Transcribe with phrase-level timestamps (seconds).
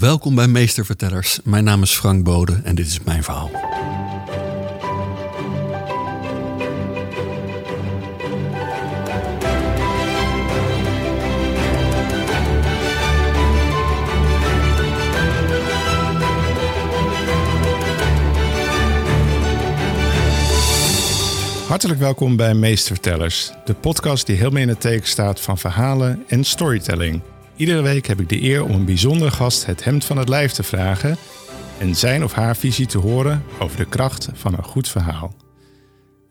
[0.00, 1.40] Welkom bij Meestervertellers.
[1.44, 3.50] Mijn naam is Frank Bode en dit is mijn verhaal.
[21.66, 26.44] Hartelijk welkom bij Meestervertellers, de podcast die helemaal in het teken staat van verhalen en
[26.44, 27.22] storytelling.
[27.60, 30.52] Iedere week heb ik de eer om een bijzondere gast het hemd van het lijf
[30.52, 31.16] te vragen
[31.78, 35.34] en zijn of haar visie te horen over de kracht van een goed verhaal.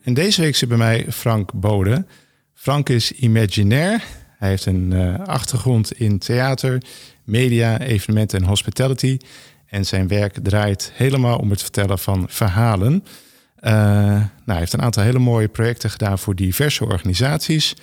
[0.01, 2.05] En deze week zit bij mij Frank Bode.
[2.53, 4.03] Frank is imaginair.
[4.37, 6.81] Hij heeft een uh, achtergrond in theater,
[7.23, 9.17] media, evenementen en hospitality.
[9.65, 12.93] En zijn werk draait helemaal om het vertellen van verhalen.
[12.93, 17.75] Uh, nou, hij heeft een aantal hele mooie projecten gedaan voor diverse organisaties.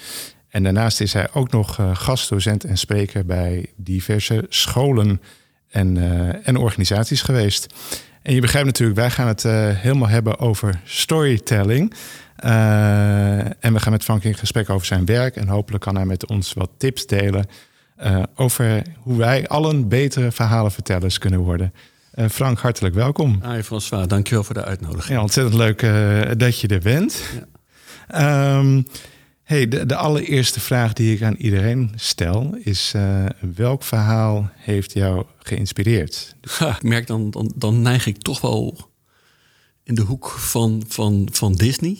[0.57, 5.21] En daarnaast is hij ook nog uh, gastdocent en spreker bij diverse scholen
[5.69, 7.75] en, uh, en organisaties geweest.
[8.23, 9.43] En je begrijpt natuurlijk, wij gaan het
[9.77, 11.95] helemaal hebben over storytelling.
[12.37, 15.37] en we gaan met Frank in gesprek over zijn werk.
[15.37, 17.47] En hopelijk kan hij met ons wat tips delen
[18.35, 21.73] over hoe wij allen betere verhalenvertellers kunnen worden.
[22.15, 23.43] Uh, Frank, hartelijk welkom.
[23.53, 25.17] Hi François, dankjewel voor de uitnodiging.
[25.17, 25.81] Ja, ontzettend leuk
[26.39, 27.23] dat je er bent.
[28.09, 28.59] Ja.
[28.59, 28.85] Um,
[29.47, 32.93] hey, de, de, allereerste vraag die ik aan iedereen stel is...
[32.97, 36.35] Uh, welk verhaal heeft jou geïnspireerd?
[36.77, 38.91] Ik merk dan, dan, dan, neig ik toch wel
[39.83, 41.97] in de hoek van, van, van Disney.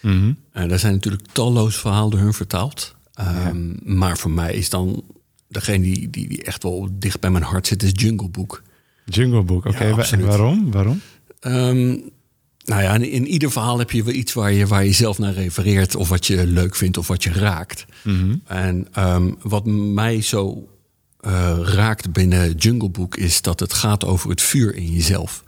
[0.00, 0.68] Mm -hmm.
[0.68, 2.96] daar zijn natuurlijk talloze verhalen door hun vertaald.
[3.20, 3.94] Um, ja.
[3.94, 5.02] Maar voor mij is dan
[5.48, 8.62] degene die, die, die echt wel dicht bij mijn hart zit, is Jungle Book.
[9.04, 9.88] Jungle Book, oké.
[9.90, 10.18] Okay.
[10.18, 10.70] Ja, waarom?
[10.70, 11.00] Waarom?
[11.40, 12.10] Um,
[12.64, 15.32] nou ja, in, ieder verhaal heb je wel iets waar je, waar je zelf naar
[15.32, 15.96] refereert...
[15.96, 17.84] of wat je leuk vindt of wat je raakt.
[18.02, 18.42] Mm -hmm.
[18.46, 20.68] En um, wat mij zo
[21.26, 23.16] uh, raakt binnen Jungle Book...
[23.16, 25.44] is dat het gaat over het vuur in jezelf.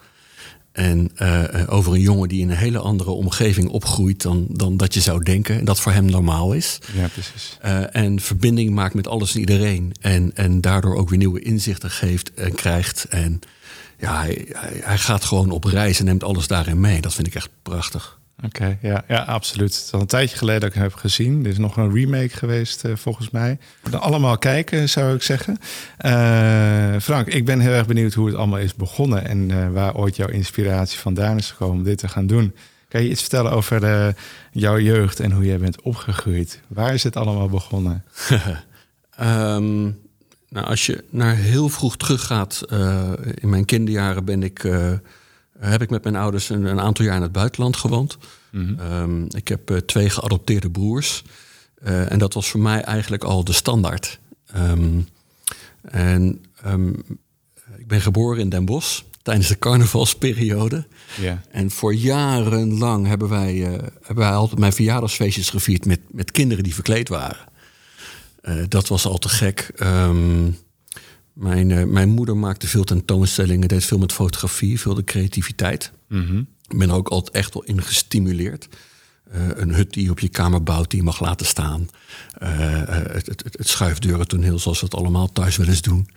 [0.73, 4.23] En uh, over een jongen die in een hele andere omgeving opgroeit...
[4.23, 5.59] dan, dan dat je zou denken.
[5.59, 6.79] En dat voor hem normaal is.
[6.95, 7.59] Ja, precies.
[7.65, 9.93] Uh, en verbinding maakt met alles en iedereen.
[10.01, 13.05] En, en daardoor ook weer nieuwe inzichten geeft en krijgt.
[13.05, 13.41] En
[14.05, 17.01] ja, hij, hij, hij gaat gewoon op reis en neemt alles daarin mee.
[17.01, 18.19] Dat vind ik echt prachtig.
[18.37, 19.75] Oké, okay, ja, ja, absoluut.
[19.75, 21.45] Het is al een tijdje geleden dat ik hem heb gezien.
[21.45, 23.59] Er is nog een remake geweest, uh, volgens mij.
[23.91, 25.59] Allemaal kijken, zou ik zeggen.
[26.01, 29.29] Uh, Frank, ik ben heel erg benieuwd hoe het allemaal is begonnen...
[29.29, 32.55] en uh, waar ooit jouw inspiratie vandaan is gekomen om dit te gaan doen.
[32.89, 34.15] Kan je iets vertellen over
[34.51, 36.61] jouw jeugd en hoe jij bent opgegroeid?
[36.67, 38.05] Waar is het allemaal begonnen?
[39.21, 39.99] um,
[40.55, 42.63] nou, als je naar heel vroeg teruggaat...
[43.35, 44.67] in mijn kinderjaren ben ik
[45.59, 48.19] heb ik met mijn ouders een, een, aantal jaar in het buitenland gewoond.
[48.51, 48.93] Mm -hmm.
[48.93, 51.23] um, ik heb uh, twee geadopteerde broers.
[51.85, 54.19] Uh, en dat was voor mij eigenlijk al de standaard.
[54.57, 55.09] Um,
[55.83, 57.03] en um,
[57.77, 60.87] ik ben geboren in Den Bosch tijdens de carnavalsperiode.
[61.21, 61.37] Yeah.
[61.51, 63.69] En voor jarenlang hebben wij, uh,
[64.03, 67.53] hebben wij altijd mijn verjaardagsfeestjes gevierd met, met kinderen die verkleed waren.
[68.69, 69.71] Dat was al te gek.
[71.35, 75.93] Mijn, uh, mijn moeder maakte veel tentoonstellingen, deed veel met fotografie, veel de creativiteit.
[76.09, 76.47] Mm -hmm.
[76.69, 78.69] Ik ben er ook altijd echt wel in gestimuleerd.
[79.35, 81.89] Uh, een hut die je op je kamer bouwt, die je mag laten staan.
[82.43, 82.49] Uh,
[82.87, 86.09] het, het, het schuifdeuren toneel, zoals we het allemaal thuis wel eens doen.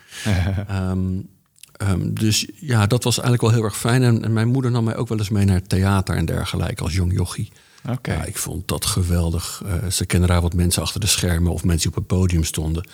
[0.72, 1.30] um,
[1.90, 4.04] um, dus ja, dat was eigenlijk wel heel erg fijn.
[4.04, 6.94] En, en, mijn moeder nam mij ook wel eens mee naar theater en dergelijke als
[6.94, 7.52] jong jochie.
[7.88, 8.16] Okay.
[8.16, 9.64] Ja, ik vond dat geweldig.
[9.92, 12.88] ze kennen daar wat mensen achter de schermen of mensen die op het podium stonden.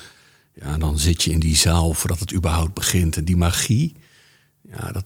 [0.54, 3.18] Ja, dan zit je in die zaal voordat het überhaupt begint.
[3.18, 3.96] En die magie,
[4.62, 5.06] ja, dat,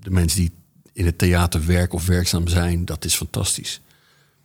[0.00, 0.52] de mensen die
[0.92, 3.80] in het theater werken of werkzaam zijn, dat is fantastisch.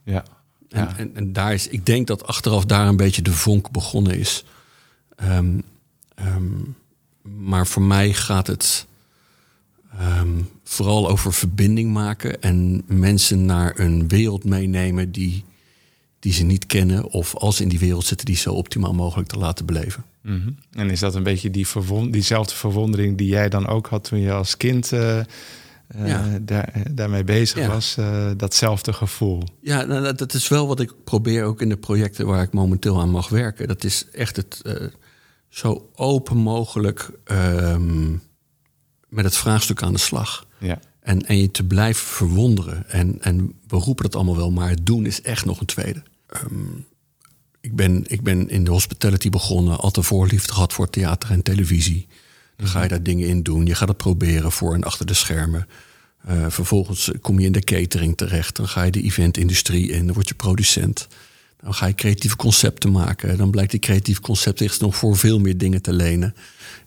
[0.03, 0.23] Ja.
[0.69, 0.97] En, ja.
[0.97, 4.43] en, en, daar is, ik denk dat achteraf daar een beetje de vonk begonnen is.
[5.23, 5.63] Um,
[6.19, 6.75] um,
[7.21, 8.85] maar voor mij gaat het
[10.01, 15.43] um, vooral over verbinding maken en mensen naar een wereld meenemen die,
[16.19, 19.29] die ze niet kennen, of als ze in die wereld zitten, die zo optimaal mogelijk
[19.29, 20.03] te laten beleven.
[20.21, 20.57] Mm -hmm.
[20.71, 24.19] En is dat een beetje die verwond diezelfde verwondering die jij dan ook had toen
[24.19, 25.19] je als kind uh,
[26.05, 26.39] ja.
[26.41, 27.67] daar, daarmee bezig ja.
[27.67, 27.95] was?
[27.99, 29.43] Uh, datzelfde gevoel.
[29.61, 33.01] Ja, nou, dat is wel wat ik probeer ook in de projecten waar ik momenteel
[33.01, 33.67] aan mag werken.
[33.67, 34.61] Dat is echt het
[35.49, 38.21] zo open mogelijk um,
[39.13, 40.47] met het vraagstuk aan de slag.
[40.57, 40.79] Ja.
[40.99, 42.89] En, en je te blijven verwonderen.
[42.89, 46.03] En, en we roepen het allemaal wel, maar het doen is echt nog een tweede.
[46.43, 46.85] Um,
[47.61, 52.07] ik ben, ik ben in de hospitality begonnen, altijd voorliefde gehad voor theater en televisie.
[52.55, 53.65] Dan ga je daar dingen in doen.
[53.65, 55.67] Je gaat het proberen voor en achter de schermen.
[56.29, 58.55] Uh, vervolgens kom je in de catering terecht.
[58.55, 60.05] Dan ga je de eventindustrie in.
[60.05, 61.07] Dan word je producent.
[61.61, 63.37] Dan ga je creatieve concepten maken.
[63.37, 66.35] Dan blijkt die creatieve concept zich nog voor veel meer dingen te lenen.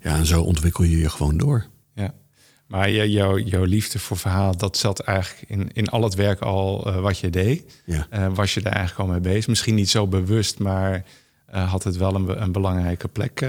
[0.03, 1.67] Ja, en zo ontwikkel je je gewoon door.
[2.67, 6.89] Maar jouw, jouw liefde voor verhaal, dat zat eigenlijk in, in al het werk al
[6.89, 7.83] uh, wat je deed.
[7.85, 8.07] Ja.
[8.15, 9.47] Uh, was je daar eigenlijk al mee bezig?
[9.49, 11.05] Misschien niet zo bewust, maar
[11.55, 13.41] uh, had het wel een, een belangrijke plek,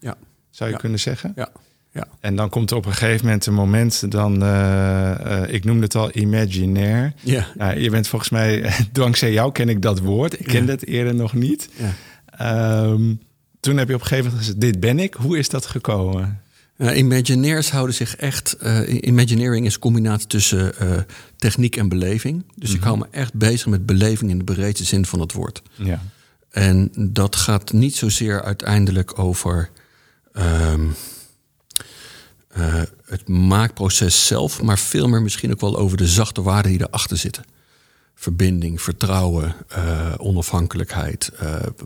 [0.00, 0.16] ja.
[0.50, 0.80] zou je Ja.
[0.80, 1.32] kunnen zeggen?
[1.36, 1.48] Ja.
[1.94, 2.08] Ja.
[2.20, 5.82] En dan komt er op een gegeven moment een moment, dan, eh, eh, ik noemde
[5.82, 7.12] het al, imaginair.
[7.20, 7.46] Ja.
[7.54, 10.40] Nou, je bent volgens mij, dankzij jou ken ik dat woord.
[10.40, 11.68] Ik kende het eerder nog niet.
[11.76, 11.92] ja.
[12.38, 13.14] Ehm,
[13.60, 15.14] toen heb je op een gegeven moment gezegd, dit ben ik.
[15.14, 16.40] Hoe is dat gekomen?
[16.76, 18.56] Uh, Imagineers houden zich echt.
[18.62, 20.98] Uh, Imagineering is een combinatie tussen uh,
[21.36, 22.44] techniek en beleving.
[22.54, 25.62] Dus ik hou me echt bezig met beleving in de breedste zin van het woord.
[25.74, 26.02] Ja.
[26.50, 29.70] En dat gaat niet zozeer uiteindelijk over
[30.32, 30.86] ehm,
[33.04, 37.16] het maakproces zelf, maar veel meer misschien ook wel over de zachte waarden die erachter
[37.16, 37.44] zitten.
[38.14, 39.54] Verbinding, vertrouwen,
[40.16, 41.30] onafhankelijkheid.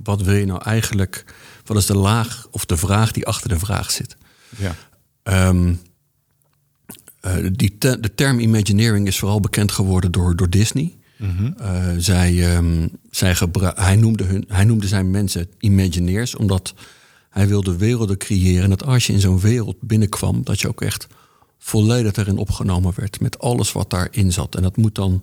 [0.03, 1.25] Wat wil je nou eigenlijk?
[1.65, 4.17] Wat is de laag of de vraag die achter de vraag zit?
[4.57, 4.75] Ja.
[5.23, 5.81] Um,
[7.53, 10.95] die te de term Imagineering is vooral bekend geworden door, door Disney.
[11.17, 12.01] Mm -hmm.
[12.01, 13.37] zij, um, zij
[13.75, 16.75] hij, noemde hun, hij noemde zijn mensen Imagineers, omdat
[17.31, 18.63] hij wilde werelden creëren.
[18.63, 21.07] En dat als je in zo'n wereld binnenkwam, dat je ook echt
[21.59, 23.21] volledig erin opgenomen werd.
[23.21, 24.55] Met alles wat daarin zat.
[24.55, 25.23] En dat moet dan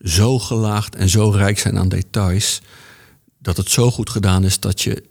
[0.00, 2.62] zo gelaagd en zo rijk zijn aan details.
[3.38, 5.04] Dat het zo goed gedaan is dat je.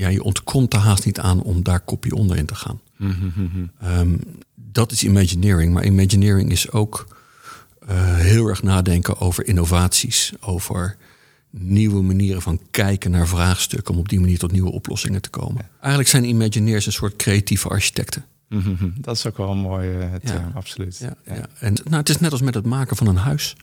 [0.00, 2.80] Ja, je ontkomt er haast niet aan om daar kopje onder in te gaan.
[2.96, 3.70] Mm -hmm.
[3.84, 4.20] um,
[4.54, 5.72] dat is Imagineering.
[5.72, 7.06] Maar Imagineering is ook
[7.90, 10.32] uh, heel erg nadenken over innovaties.
[10.40, 10.96] Over
[11.50, 15.62] nieuwe manieren van kijken naar vraagstukken om op die manier tot nieuwe oplossingen te komen.
[15.62, 15.68] Ja.
[15.80, 18.24] Eigenlijk zijn Imagineers een soort creatieve architecten.
[18.48, 18.94] Mm -hmm.
[18.96, 20.52] Dat is ook wel een mooie term, ja.
[20.54, 20.98] absoluut.
[20.98, 21.46] Ja, ja.
[21.58, 23.56] En nou, het is net als met het maken van een huis.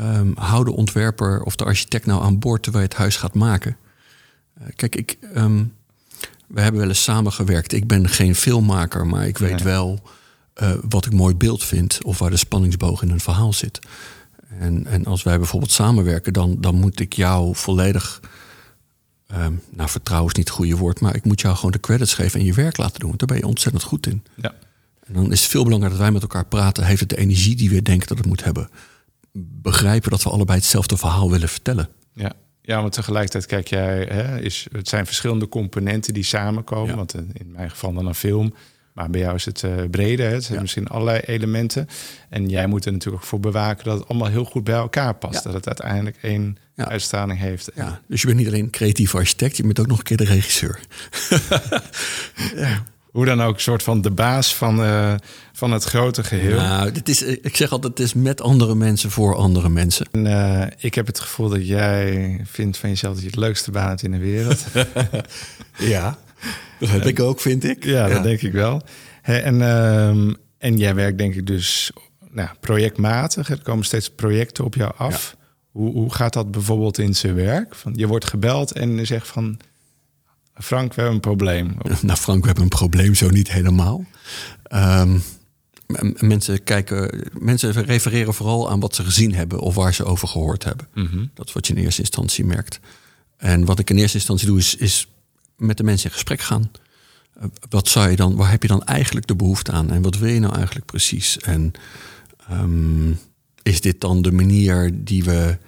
[0.00, 3.34] Um, hou de ontwerper of de architect nou aan boord terwijl je het huis gaat
[3.34, 3.76] maken.
[4.60, 5.74] Uh, kijk, ik, um,
[6.46, 7.72] we hebben wel eens samengewerkt.
[7.72, 10.02] Ik ben geen filmmaker, maar ik weet wel
[10.62, 13.78] uh, wat ik mooi beeld vind of waar de spanningsboog in een verhaal zit.
[14.58, 18.20] En, en als wij bijvoorbeeld samenwerken, dan, dan moet ik jou volledig.
[19.32, 22.14] Um, nou, vertrouwen is niet het goede woord, maar ik moet jou gewoon de credits
[22.14, 23.08] geven en je werk laten doen.
[23.08, 24.24] Want daar ben je ontzettend goed in.
[24.34, 24.54] Ja.
[25.06, 26.84] En dan is het veel belangrijker dat wij met elkaar praten.
[26.84, 28.70] Heeft het de energie die we denken dat het moet hebben?
[29.62, 31.88] Begrijpen dat we allebei hetzelfde verhaal willen vertellen.
[32.12, 32.32] Ja,
[32.66, 36.90] ja maar tegelijkertijd kijk jij, hè, is, het zijn verschillende componenten die samenkomen.
[36.90, 36.96] Ja.
[36.96, 38.54] Want in mijn geval dan een film.
[38.92, 40.30] Maar bij jou is het uh, breder.
[40.30, 40.60] Het zijn ja.
[40.60, 41.88] misschien allerlei elementen.
[42.28, 45.14] En jij moet er natuurlijk ook voor bewaken dat het allemaal heel goed bij elkaar
[45.14, 45.34] past.
[45.34, 45.40] Ja.
[45.42, 46.88] Dat het uiteindelijk één ja.
[46.88, 47.70] uitstraling heeft.
[47.74, 48.00] Ja.
[48.08, 50.80] Dus je bent niet alleen creatief architect, je bent ook nog een keer de regisseur.
[52.56, 52.82] ja.
[53.16, 55.14] Hoe dan ook, een soort van de baas van, uh,
[55.52, 56.56] van het grote geheel.
[56.56, 60.06] Nou, dit is, ik zeg altijd, het is met andere mensen voor andere mensen.
[60.12, 63.70] En, uh, ik heb het gevoel dat jij vindt van jezelf dat je het leukste
[63.70, 64.64] baan hebt in de wereld.
[65.94, 66.18] ja.
[66.78, 67.84] Dat heb ik ook, vind ik.
[67.84, 68.82] Ja, dat denk ik wel.
[69.22, 71.90] He, en, um, en jij werkt denk ik dus
[72.30, 73.50] nou, projectmatig.
[73.50, 75.34] Er komen steeds projecten op jou af.
[75.38, 75.46] Ja.
[75.70, 77.74] Hoe, hoe gaat dat bijvoorbeeld in zijn werk?
[77.74, 79.58] Van, je wordt gebeld en je zegt van...
[80.58, 81.76] Frank, we hebben een probleem.
[82.02, 84.04] Nou, Frank, we hebben een probleem, zo niet helemaal.
[84.74, 85.22] Um,
[86.18, 90.64] mensen kijken, mensen refereren vooral aan wat ze gezien hebben of waar ze over gehoord
[90.64, 90.88] hebben.
[90.94, 91.06] Mhm.
[91.06, 91.30] Mm -hmm.
[91.34, 92.80] Dat is wat je in eerste instantie merkt.
[93.36, 95.08] En wat ik in eerste instantie doe, is, is
[95.56, 96.70] met de mensen in gesprek gaan.
[97.38, 99.90] Uh, wat zou je dan, waar heb je dan eigenlijk de behoefte aan?
[99.90, 101.38] En wat wil je nou eigenlijk precies?
[101.38, 101.72] En
[102.50, 103.18] um,
[103.62, 105.58] is dit dan de manier die we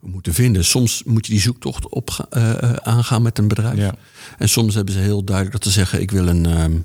[0.00, 0.64] moeten vinden?
[0.64, 3.78] Soms moet je die zoektocht op, uh, aangaan met een bedrijf.
[3.78, 3.94] Ja.
[4.38, 6.84] En soms hebben ze heel duidelijk dat ze zeggen: ik wil een, um,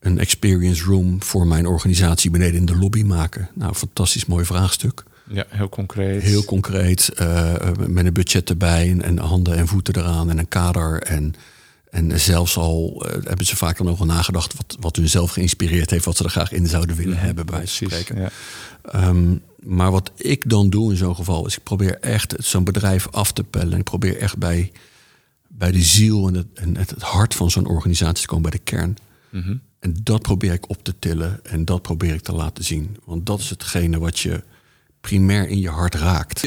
[0.00, 3.48] een experience room voor mijn organisatie beneden in de lobby maken.
[3.54, 5.04] Nou, fantastisch mooi vraagstuk.
[5.28, 6.22] Ja, heel concreet.
[6.22, 7.54] Heel concreet, uh,
[7.86, 11.02] met een budget erbij en, en, handen en voeten eraan en een kader.
[11.02, 11.34] En,
[11.90, 15.90] en zelfs al uh, hebben ze vaak dan al nagedacht wat, wat hun zelf geïnspireerd
[15.90, 18.20] heeft, wat ze er graag in zouden willen hebben, bij spreken.
[18.20, 19.08] Ja.
[19.08, 23.08] Um, maar wat ik dan doe in zo'n geval is, ik probeer echt zo'n bedrijf
[23.10, 23.72] af te pellen.
[23.72, 24.72] En ik probeer echt bij,
[25.48, 28.64] bij de ziel en het, en het, hart van zo'n organisatie te komen, bij de
[28.64, 28.96] kern.
[29.30, 29.60] Mm -hmm.
[29.78, 32.96] En dat probeer ik op te tillen en dat probeer ik te laten zien.
[33.04, 34.42] Want dat is hetgene wat je
[35.00, 36.42] primair in je hart raakt.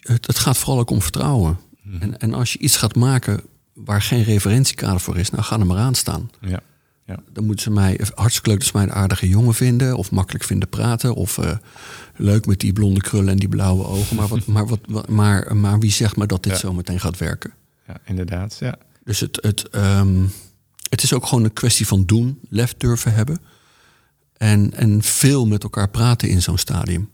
[0.00, 1.58] Het gaat vooral ook om vertrouwen.
[1.82, 1.94] Mhm.
[1.94, 2.02] Mm -hmm.
[2.02, 3.40] en, en als je iets gaat maken
[3.72, 6.30] waar geen referentiekader voor is, nou ga er maar aan staan.
[6.40, 6.60] Ja.
[7.06, 7.22] Ja.
[7.32, 9.96] Dan moeten ze mij hartstikke leuk dat ze mij een aardige jongen vinden.
[9.96, 11.14] Of makkelijk vinden praten.
[11.14, 11.50] Of uh,
[12.16, 14.16] leuk met die blonde krullen en die blauwe ogen.
[14.16, 16.58] Maar, wat, maar, wat, wat, maar, maar wie zegt me dat dit Ja.
[16.58, 17.52] zo meteen gaat werken?
[17.86, 18.56] ja, inderdaad.
[18.60, 18.78] Ja.
[19.04, 20.30] Dus het, het, um,
[20.90, 22.38] het is ook gewoon een kwestie van doen.
[22.48, 23.38] Lef durven hebben.
[24.36, 27.10] En, en veel met elkaar praten in zo'n stadium.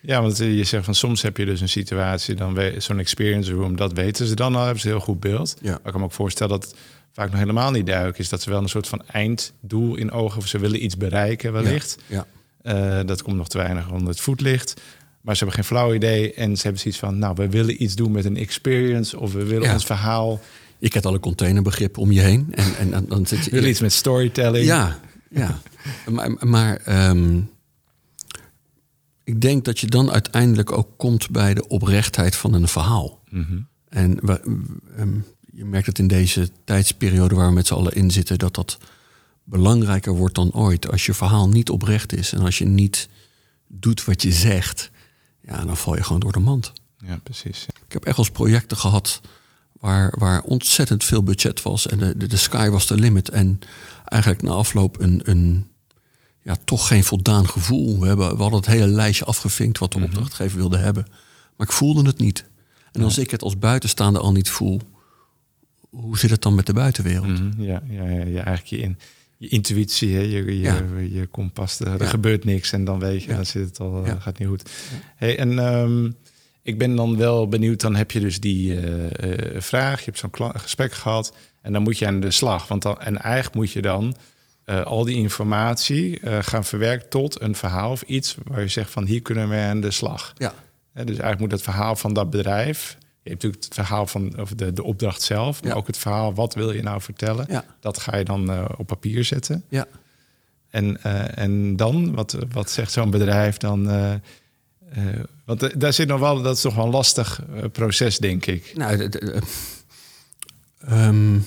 [0.00, 3.76] Ja, want je zegt van soms heb je dus een situatie, dan zo'n experience room,
[3.76, 5.56] dat weten ze dan al, hebben ze een heel goed beeld.
[5.60, 5.74] Ja.
[5.74, 6.74] Ik kan me ook voorstellen dat
[7.12, 10.38] vaak nog helemaal niet duidelijk is dat ze wel een soort van einddoel in ogen
[10.38, 11.98] of ze willen iets bereiken wellicht.
[12.06, 12.26] Ja.
[12.62, 14.80] Eh, dat komt nog te weinig onder het voetlicht.
[15.20, 17.94] Maar ze hebben geen flauw idee en ze hebben zoiets van, nou, we willen iets
[17.94, 19.72] doen met een experience of we willen Ja.
[19.72, 20.40] ons verhaal.
[20.78, 22.46] Je kent alle containerbegrippen om je heen.
[22.50, 23.66] En, en, dan- dan zit je...
[23.68, 24.64] Iets met storytelling.
[24.66, 25.00] Ja,
[25.30, 25.58] ja.
[26.10, 27.40] maar maar ehm,
[29.24, 33.20] ik denk dat je dan uiteindelijk ook komt bij de oprechtheid van een verhaal.
[33.30, 33.58] Mhm.
[33.88, 34.40] En we-
[34.96, 35.18] ehm,
[35.52, 38.78] je merkt het in deze tijdsperiode waar we met z'n allen in zitten, dat dat
[39.44, 40.90] belangrijker wordt dan ooit.
[40.90, 43.08] Als je verhaal niet oprecht is en als je niet
[43.66, 44.90] doet wat je zegt,
[45.40, 46.72] ja, dan val je gewoon door de mand.
[46.98, 47.66] ja precies.
[47.86, 49.20] Ik heb echt eens projecten gehad
[49.72, 53.28] waar, waar ontzettend veel budget was en de, de, de sky was the limit.
[53.28, 53.58] En
[54.04, 55.66] eigenlijk na afloop een, een
[56.42, 58.00] ja, toch geen voldaan gevoel.
[58.00, 61.06] We, hebben, we hadden het hele lijstje afgevinkt wat de opdrachtgever wilde hebben.
[61.56, 62.44] Maar ik voelde het niet.
[62.92, 64.80] En als ik het als buitenstaander al niet voel,
[65.92, 67.26] hoe zit het dan met de buitenwereld?
[67.26, 68.98] Mhm, Ja, ja, ja, ja, eigenlijk je, in,
[69.36, 70.82] je intuïtie, hè, je, je, Ja.
[71.10, 74.14] je kompas, er, er gebeurt niks en dan weet je, dan zit het al, eh,
[74.20, 74.70] gaat niet goed.
[75.16, 76.10] Hey, en ehm,
[76.62, 80.18] ik ben dan wel benieuwd, dan heb je dus die eh, eh, vraag, je hebt
[80.18, 82.68] zo'n gesprek gehad en dan moet je aan de slag.
[82.68, 84.16] Want dan, en eigenlijk moet je dan
[84.84, 89.22] al die informatie gaan verwerken tot een verhaal of iets waar je zegt van hier
[89.22, 90.32] kunnen we aan de slag.
[90.36, 90.52] Ja,
[90.92, 92.98] dus eigenlijk moet het verhaal van dat bedrijf.
[93.22, 95.76] Je hebt natuurlijk het verhaal van of de, de opdracht zelf, maar Ja.
[95.76, 97.46] ook het verhaal wat wil je nou vertellen.
[97.48, 99.64] ja, Dat ga je dan eh, op papier zetten.
[99.68, 99.86] ja.
[100.70, 103.90] En, eh, en dan, wat, wat zegt zo'n bedrijf dan?
[103.90, 104.14] eh,
[105.44, 107.40] want daar zit nog wel, dat is toch wel een lastig
[107.72, 108.72] proces, denk ik.
[108.76, 109.08] Nou,
[110.80, 111.38] ehm,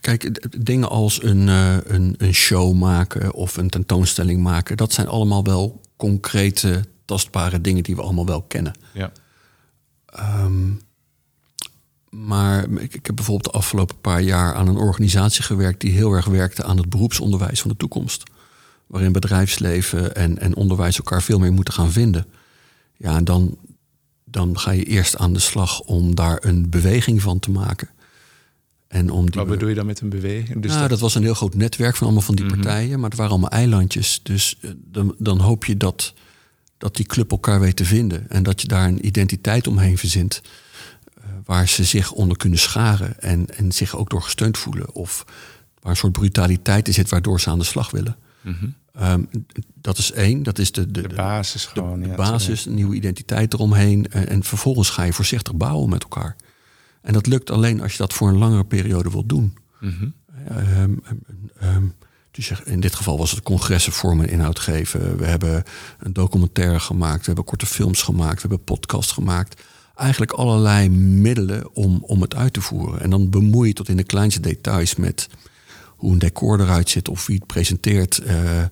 [0.00, 5.44] kijk, dingen als een, een, een show maken of een tentoonstelling maken, dat zijn allemaal
[5.44, 8.74] wel concrete, tastbare dingen die we allemaal wel kennen.
[8.94, 9.12] Ja.
[10.06, 10.68] Ehm,
[12.10, 16.12] maar ik, ik heb bijvoorbeeld de afgelopen paar jaar aan een organisatie gewerkt die heel
[16.12, 18.22] erg werkte aan het beroepsonderwijs van de toekomst.
[18.86, 22.26] Waarin bedrijfsleven en, en onderwijs elkaar veel meer moeten gaan vinden.
[22.96, 23.58] Ja, en dan,
[24.24, 27.88] dan ga je eerst aan de slag om daar een beweging van te maken.
[28.88, 30.62] En om die Wat bedoel je dan met een beweging?
[30.62, 33.18] Dus nou, dat was een heel groot netwerk van allemaal van die partijen, maar het
[33.18, 34.20] waren allemaal eilandjes.
[34.22, 36.14] Dus eh, dan, dan hoop je dat,
[36.78, 40.42] dat die club elkaar weet te vinden en dat je daar een identiteit omheen verzint.
[41.20, 44.94] Eh, waar ze zich onder kunnen scharen en, en zich ook door gesteund voelen.
[44.94, 45.24] Of
[45.80, 48.16] waar een soort brutaliteit in zit waardoor ze aan de slag willen.
[48.92, 49.24] Ehm,
[49.74, 52.00] dat is één, dat is de, de, de basis de, gewoon.
[52.00, 54.10] de ja, basis, een nieuwe identiteit eromheen.
[54.10, 56.36] En, en vervolgens ga je voorzichtig bouwen met elkaar.
[57.02, 59.58] En dat lukt alleen als je dat voor een langere periode wilt doen.
[59.80, 60.08] Mhm.
[60.48, 60.94] Ehm,
[61.58, 61.84] ehm,
[62.30, 65.16] dus in dit geval was het congressen vormen en inhoud geven.
[65.16, 65.62] We hebben
[65.98, 67.20] een documentaire gemaakt.
[67.20, 68.42] We hebben korte films gemaakt.
[68.42, 69.62] We hebben podcast gemaakt.
[70.00, 73.00] Eigenlijk allerlei middelen om, om het uit te voeren.
[73.00, 75.28] En dan bemoei je tot in de kleinste details met
[75.86, 78.18] hoe een decor eruit ziet of wie het presenteert.
[78.18, 78.62] eh,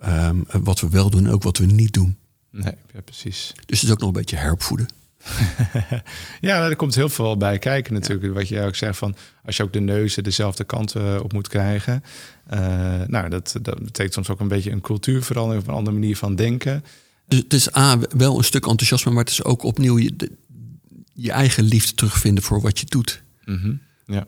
[0.00, 2.16] ehm, wat we wel doen en ook wat we niet doen.
[2.50, 3.52] Nee, ja, precies.
[3.66, 4.86] Dus het is ook nog een beetje heropvoeden.
[6.40, 8.34] Ja, er komt heel veel bij kijken natuurlijk.
[8.34, 11.48] Wat je ook zegt van als je ook de neuzen dezelfde kant eh, op moet
[11.48, 12.04] krijgen.
[12.46, 12.60] Eh,
[13.06, 16.34] nou, dat, dat betekent soms ook een beetje een cultuurverandering of een andere manier van
[16.34, 16.84] denken.
[17.26, 20.30] Dus het is A, wel een stuk enthousiasme, maar het is ook opnieuw je,
[21.20, 23.22] je eigen liefde terugvinden voor wat je doet.
[23.44, 23.74] Mhm.
[24.06, 24.26] Ja.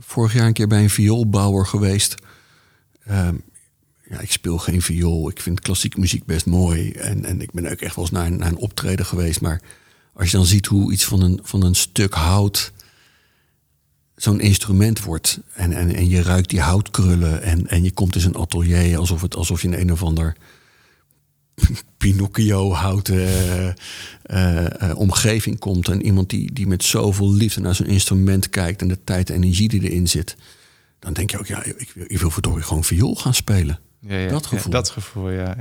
[0.00, 2.14] Vorig jaar een keer bij een vioolbouwer geweest.
[3.04, 3.34] Ehm,
[4.08, 5.28] ja, ik speel geen viool.
[5.30, 6.90] Ik vind klassieke muziek best mooi.
[6.90, 9.40] En, en ik ben ook echt wel eens naar, een- naar een optreden geweest.
[9.40, 9.60] Maar
[10.12, 12.72] als je dan ziet hoe iets van een, van een stuk hout
[14.16, 15.40] zo'n instrument wordt.
[15.54, 17.42] En, en, en je ruikt die houtkrullen.
[17.42, 20.36] En, en je komt in zijn atelier alsof, het, alsof je in een of ander
[21.96, 23.68] Pinocchio houten eh,
[24.22, 25.88] eh, eh, omgeving komt.
[25.88, 28.82] En iemand die, die met zoveel liefde naar zo'n instrument kijkt.
[28.82, 30.36] En de tijd en energie die erin zit.
[30.98, 33.78] Dan denk je ook, ja, ik wil, ik wil verdorie gewoon viool gaan spelen.
[34.00, 34.72] Ja, ja, Dat gevoel.
[34.72, 35.56] Ja, dat gevoel, ja.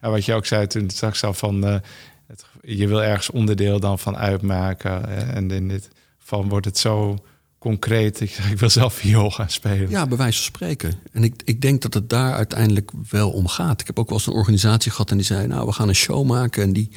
[0.00, 1.62] Ja, wat je ook zei toen straks al van...
[1.62, 5.08] het, je wil ergens onderdeel dan van uitmaken.
[5.34, 5.88] en in dit
[6.18, 7.18] geval wordt het zo
[7.58, 8.20] concreet.
[8.20, 9.90] Ik, ik wil zelf viool gaan spelen.
[9.90, 11.00] Ja, bij wijze van spreken.
[11.12, 13.80] En ik, ik denk dat het daar uiteindelijk wel om gaat.
[13.80, 15.46] Ik heb ook wel eens een organisatie gehad en die zei...
[15.46, 16.90] nou, we gaan een show maken en die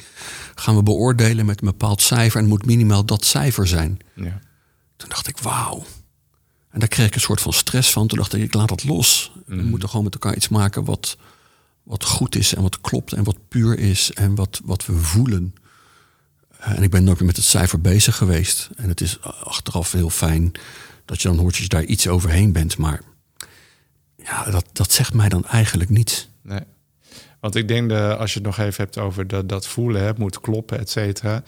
[0.54, 2.36] gaan we beoordelen met een bepaald cijfer...
[2.36, 3.98] en het moet minimaal dat cijfer zijn.
[4.14, 4.40] Ja.
[4.96, 5.84] Toen dacht ik, wauw.
[6.70, 8.06] En daar kreeg ik een soort van stress van.
[8.06, 9.32] Toen dacht ik, ik laat dat los.
[9.46, 11.16] We moeten gewoon met elkaar iets maken wat,
[11.82, 15.54] wat goed is en wat klopt en wat puur is en wat, wat we voelen.
[16.62, 18.70] Eh, En ik ben nooit meer met het cijfer bezig geweest.
[18.76, 20.52] En het is achteraf heel fijn
[21.04, 22.76] dat je dan hoort dat je daar iets overheen bent.
[22.78, 23.00] Maar
[24.16, 26.28] ja, dat, dat zegt mij dan eigenlijk niets.
[26.42, 26.60] Nee.
[27.40, 30.12] Want ik denk dat als je het nog even hebt over dat, dat voelen, hè,
[30.16, 31.42] moet kloppen, et cetera.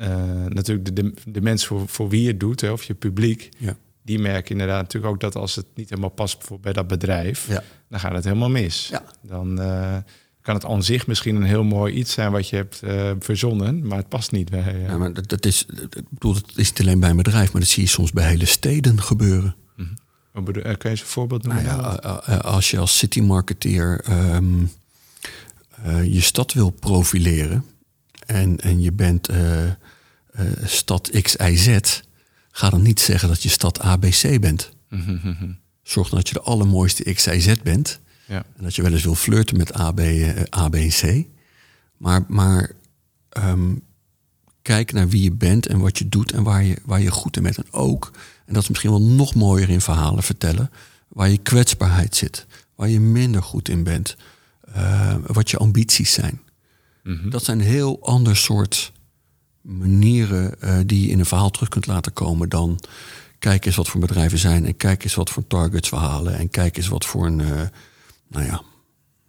[0.00, 0.06] Uh,
[0.48, 3.48] natuurlijk de, de, de mensen voor, voor wie je het doet, hè, of je publiek,
[3.58, 3.76] Ja.
[4.02, 7.62] die merken inderdaad natuurlijk ook dat als het niet helemaal past bij dat bedrijf, Ja.
[7.88, 8.88] dan gaat het helemaal mis.
[8.90, 9.02] Ja.
[9.22, 9.96] Dan eh,
[10.48, 13.86] kan het aan zich misschien een heel mooi iets zijn wat je hebt eh, verzonnen,
[13.86, 14.60] maar het past niet bij.
[14.74, 17.52] eh, Ja, maar dat, dat is, ik bedoel, dat is niet alleen bij een bedrijf,
[17.52, 19.54] maar dat zie je soms bij hele steden gebeuren.
[20.32, 21.80] Bedoel- eh, Kun je eens een voorbeeld Nou noemen?
[21.82, 24.44] ja, eh, als je als city marketeer ehm,
[25.82, 27.64] eh, je stad wil profileren
[28.26, 29.74] en, en je bent eh, eh,
[30.64, 31.78] stad XIZ,
[32.50, 34.70] ga dan niet zeggen dat je stad ABC bent.
[35.82, 38.00] Zorg dan dat je de allermooiste XIZ bent.
[38.28, 38.44] Ja.
[38.56, 41.26] En dat je wel eens wil flirten met AB, eh, A, B en C.
[41.96, 42.70] Maar, maar
[43.28, 43.74] ehm,
[44.62, 47.36] kijk naar wie je bent en wat je doet en waar je, waar je goed
[47.36, 47.56] in bent.
[47.56, 48.10] En ook,
[48.46, 50.70] en dat is misschien wel nog mooier in verhalen vertellen,
[51.08, 54.16] waar je kwetsbaarheid zit, waar je minder goed in bent,
[54.72, 56.40] eh, wat je ambities zijn.
[57.30, 58.92] Dat zijn heel ander soort
[59.60, 62.80] manieren eh, die je in een verhaal terug kunt laten komen dan
[63.38, 66.50] kijk eens wat voor bedrijven zijn en kijk eens wat voor targets we halen en
[66.50, 67.70] kijk eens wat voor een,
[68.28, 68.62] nou ja,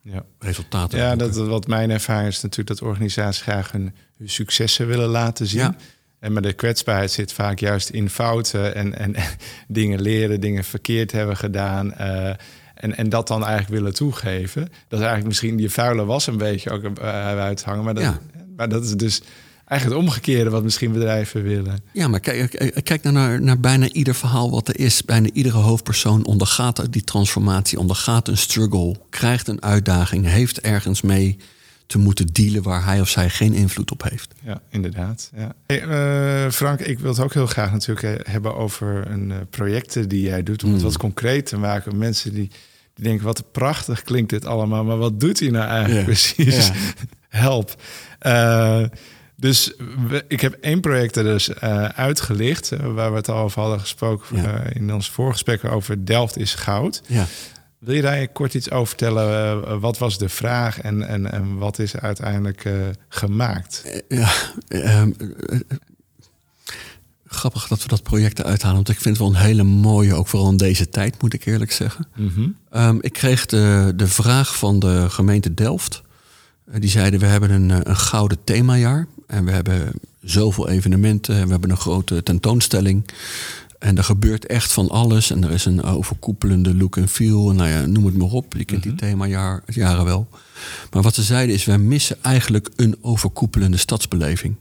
[0.01, 0.25] Ja.
[0.39, 0.99] resultaten.
[0.99, 5.47] Ja, dat, wat mijn ervaring is natuurlijk dat organisaties graag hun, hun successen willen laten
[5.47, 5.59] zien.
[5.59, 5.75] Ja.
[6.19, 9.15] En maar de kwetsbaarheid zit vaak juist in fouten en, en,
[9.67, 11.93] dingen leren, dingen verkeerd hebben gedaan.
[11.93, 12.33] eh,
[12.73, 14.61] en, en dat dan eigenlijk willen toegeven.
[14.61, 16.93] Dat is eigenlijk misschien die vuile was een beetje ook uh,
[17.39, 17.83] uithangen.
[17.83, 18.19] Maar dat, Ja.
[18.55, 19.21] maar dat is dus
[19.69, 21.79] eigenlijk het omgekeerde wat misschien bedrijven willen.
[21.91, 25.03] Ja, maar kijk, kijk- nou naar, naar bijna ieder verhaal wat er is.
[25.03, 31.37] Bijna iedere hoofdpersoon ondergaat die transformatie, ondergaat een struggle, krijgt een uitdaging, heeft ergens mee
[31.85, 34.33] te moeten dealen waar hij of zij geen invloed op heeft.
[34.43, 35.31] Ja, inderdaad.
[35.37, 35.53] Ja.
[35.65, 39.37] Hey, eh, Frank, ik wil het ook heel graag natuurlijk eh, hebben over een eh,
[39.49, 40.63] projecten die jij doet.
[40.63, 40.83] Om het Mm.
[40.85, 41.97] wat concreet te maken.
[41.97, 42.49] Mensen die,
[42.93, 44.83] die denken, wat prachtig klinkt dit allemaal.
[44.83, 46.69] Maar wat doet hij nou eigenlijk precies?
[47.29, 47.75] Help.
[49.39, 49.73] Dus
[50.07, 52.71] we- ik heb één project er dus eh, uitgelicht.
[52.71, 54.59] eh, waar we het al over hadden gesproken Ja.
[54.63, 57.01] eh, in ons voorgesprek over Delft is goud.
[57.07, 57.25] Ja.
[57.79, 59.79] Wil je daar kort iets over vertellen?
[59.79, 62.69] Wat was de vraag en, en, en wat is uiteindelijk
[63.09, 64.01] gemaakt?
[64.07, 64.29] Ja,
[64.67, 65.59] ehm, eh, eh,
[67.25, 68.75] grappig dat we dat project eruit halen.
[68.77, 71.45] Want ik vind het wel een hele mooie, ook vooral in deze tijd, moet ik
[71.45, 72.07] eerlijk zeggen.
[72.15, 72.47] Mhm.
[72.71, 76.01] Ehm, ik kreeg de, de vraag van de gemeente Delft.
[76.71, 79.07] Eh, die zeiden, we hebben een, eh, een gouden themajaar.
[79.27, 81.43] En we hebben zoveel evenementen.
[81.45, 83.05] We hebben een grote tentoonstelling.
[83.79, 85.31] En er gebeurt echt van alles.
[85.31, 87.49] En er is een overkoepelende look en feel.
[87.49, 88.53] En nou ja, noem het maar op.
[88.53, 90.27] Je kent die themajaren wel.
[90.91, 94.55] Maar wat ze zeiden is, wij missen eigenlijk een overkoepelende stadsbeleving.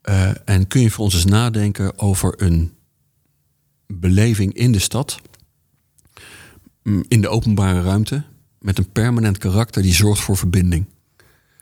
[0.00, 2.72] Eh, en kun je voor ons eens nadenken over een
[3.86, 5.20] beleving in de stad,
[6.82, 8.24] mm, in de openbare ruimte,
[8.64, 10.86] met een permanent karakter die zorgt voor verbinding.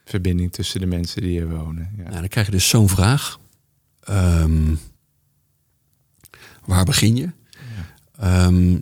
[0.04, 1.90] verbinding tussen de mensen die hier wonen.
[1.96, 2.02] Ja.
[2.02, 3.40] Nou, dan krijg je dus zo'n vraag.
[4.00, 4.74] Ehm,
[6.64, 7.30] waar begin je?
[8.18, 8.78] Ehm,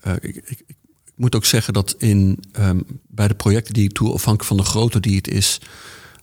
[0.00, 0.76] eh, ik, ik, ik
[1.14, 4.70] moet ook zeggen dat in, ehm, bij de projecten die ik doe, afhankelijk van de
[4.70, 5.60] grootte die het is,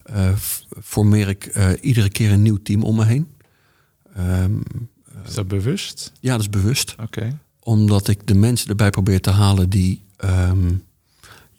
[0.04, 0.36] eh,
[0.84, 3.28] formeer ik eh, iedere keer een nieuw team om me heen.
[5.26, 6.12] Is dat bewust?
[6.20, 6.96] ja, dat is bewust.
[7.00, 7.40] Oké.
[7.60, 10.02] Omdat ik de mensen erbij probeer te halen die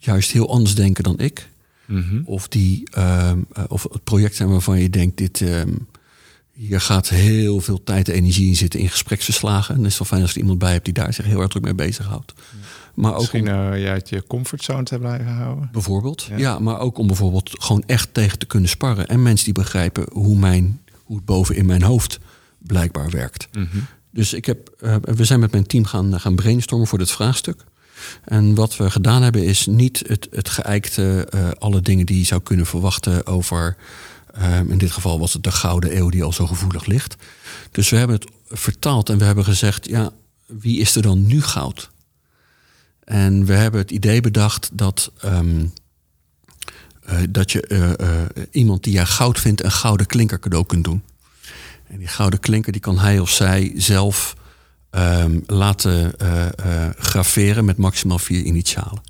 [0.05, 1.49] juist heel anders denken dan ik.
[1.85, 2.21] Mhm.
[2.25, 5.43] Of, die, ehm, eh, of het project zijn waarvan je denkt, dit,
[6.53, 9.75] hier gaat heel veel tijd en energie in zitten in gespreksverslagen.
[9.75, 11.39] En het is wel fijn als je er iemand bij hebt die daar zich heel
[11.41, 12.33] erg druk mee bezighoudt.
[12.93, 15.69] Maar ook Misschien om, uh, je uit je comfortzone te blijven houden.
[15.71, 16.37] bijvoorbeeld, Ja.
[16.37, 16.59] ja.
[16.59, 19.07] maar ook om bijvoorbeeld gewoon echt tegen te kunnen sparren.
[19.07, 22.19] En mensen die begrijpen hoe, mijn, hoe het boven in mijn hoofd
[22.57, 23.47] blijkbaar werkt.
[23.53, 23.77] Mhm.
[24.11, 27.63] Dus ik heb, eh, we zijn met mijn team gaan, gaan brainstormen voor dit vraagstuk.
[28.23, 32.41] En wat we gedaan hebben is niet het, het eh, alle dingen die je zou
[32.41, 33.77] kunnen verwachten over,
[34.33, 37.15] eh, in dit geval was het de gouden eeuw die al zo gevoelig ligt.
[37.71, 40.11] Dus we hebben het vertaald en we hebben gezegd, ja,
[40.45, 41.89] wie is er dan nu goud?
[43.03, 45.65] En we hebben het idee bedacht dat, ehm,
[47.05, 51.03] eh, dat je eh, iemand die jij goud vindt een gouden klinker cadeau kunt doen.
[51.87, 54.35] En die gouden klinker die kan hij of zij zelf
[54.95, 59.01] ehm, laten eh, eh, graveren met maximaal vier initialen.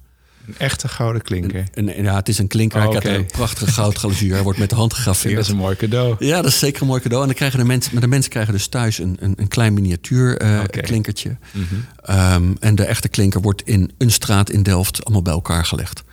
[0.47, 1.63] Een echte gouden klinker.
[1.73, 2.85] En, en ja, het is een klinker.
[2.85, 4.33] Oh, Hij krijgt een prachtige goudglazuur.
[4.33, 5.45] Hij wordt met de hand vind dat gegraveerd.
[5.45, 6.15] is een mooi cadeau.
[6.19, 7.21] Ja, dat is zeker een mooi cadeau.
[7.21, 9.73] En dan krijgen de mensen, maar de mensen krijgen dus thuis een, een, een klein
[9.73, 11.37] miniatuur eh, klinkertje.
[11.51, 11.75] Mhm.
[12.03, 16.03] Ehm, en de echte klinker wordt in een straat in Delft allemaal bij elkaar gelegd.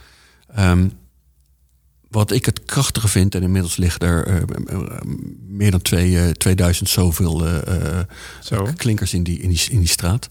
[0.55, 0.89] Ehm,
[2.13, 4.77] wat ik het krachtige vind, en inmiddels liggen er eh,
[5.47, 8.01] meer dan twee, eh, 2000 zoveel eh,
[8.43, 8.69] Zo.
[8.77, 10.29] klinkers in die, in, die, in die straat.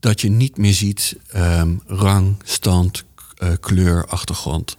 [0.00, 3.04] Dat je niet meer ziet ehm, rang, stand,
[3.42, 4.76] uh, kleur, achtergrond,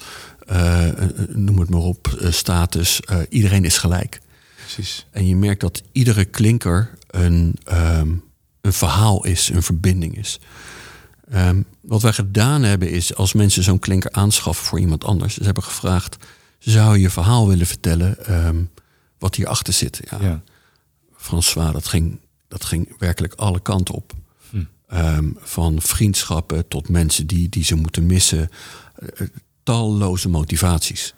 [0.52, 0.90] uh,
[1.28, 3.02] noem het maar op, status.
[3.30, 4.22] iedereen is gelijk.
[4.56, 5.06] Precies.
[5.12, 8.24] En je merkt dat iedere klinker een, um,
[8.62, 10.40] een verhaal is, een verbinding is.
[11.36, 15.44] Um, wat wij gedaan hebben is, als mensen zo'n klinker aanschaffen voor iemand anders, ze
[15.44, 16.18] hebben gevraagd:
[16.60, 18.70] zou je je verhaal willen vertellen um,
[19.18, 20.00] wat hierachter zit?
[20.10, 20.18] Ja.
[20.22, 20.42] ja.
[21.16, 24.14] François, dat ging, dat ging werkelijk alle kanten op.
[24.50, 24.64] Hm.
[24.94, 28.50] Um, van vriendschappen tot mensen die, die ze moeten missen.
[29.00, 29.28] Uh,
[29.64, 31.14] talloze motivaties.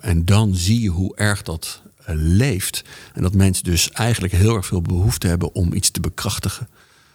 [0.00, 2.84] En dan zie je hoe erg dat uh, leeft.
[3.14, 6.68] En dat mensen dus eigenlijk heel erg veel behoefte hebben om iets te bekrachtigen.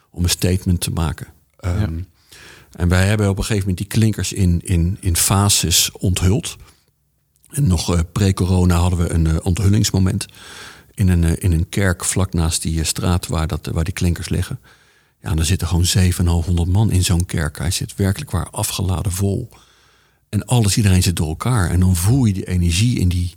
[0.10, 1.28] Om een statement te maken.
[1.65, 2.38] Um, ja.
[2.71, 6.56] En wij hebben op een gegeven moment die klinkers in, in, in fases onthuld.
[7.49, 10.26] En nog uh, pre-corona hadden we een uh, onthullingsmoment
[10.93, 14.30] in een, uh, in een kerk vlak naast die straat waar, dat, waar die klinkers
[14.30, 14.60] liggen.
[15.21, 17.58] Ja, en er zitten gewoon 700 man in zo'n kerk.
[17.58, 19.49] Hij zit werkelijk waar afgeladen vol.
[20.30, 21.69] En alles, iedereen zit door elkaar.
[21.69, 23.36] En dan voel je die energie in die,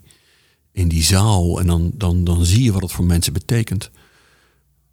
[0.73, 1.61] in die zaal.
[1.61, 3.91] En dan, dan, dan zie je wat het voor mensen betekent.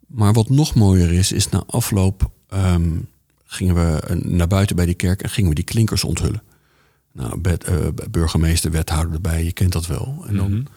[0.07, 3.07] Maar wat nog mooier is, is na afloop um,
[3.53, 6.43] gingen we naar buiten bij die kerk en gingen we die klinkers onthullen.
[7.11, 7.75] Nou, bed, uh,
[8.11, 10.23] burgemeester, wethouder erbij, je kent dat wel.
[10.27, 10.67] En dan, mm -hmm.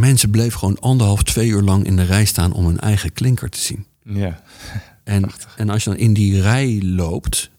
[0.00, 3.48] Mensen bleven gewoon anderhalf, twee uur lang in de rij staan om hun eigen klinker
[3.48, 3.86] te zien.
[4.02, 4.42] Ja.
[5.04, 7.50] En, en als je dan in die rij loopt,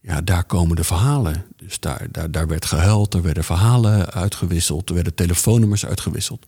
[0.00, 1.44] ja, daar komen de verhalen.
[1.56, 6.46] Dus daar, daar, daar werd gehuild, er werden verhalen uitgewisseld, er werden telefoonnummers uitgewisseld.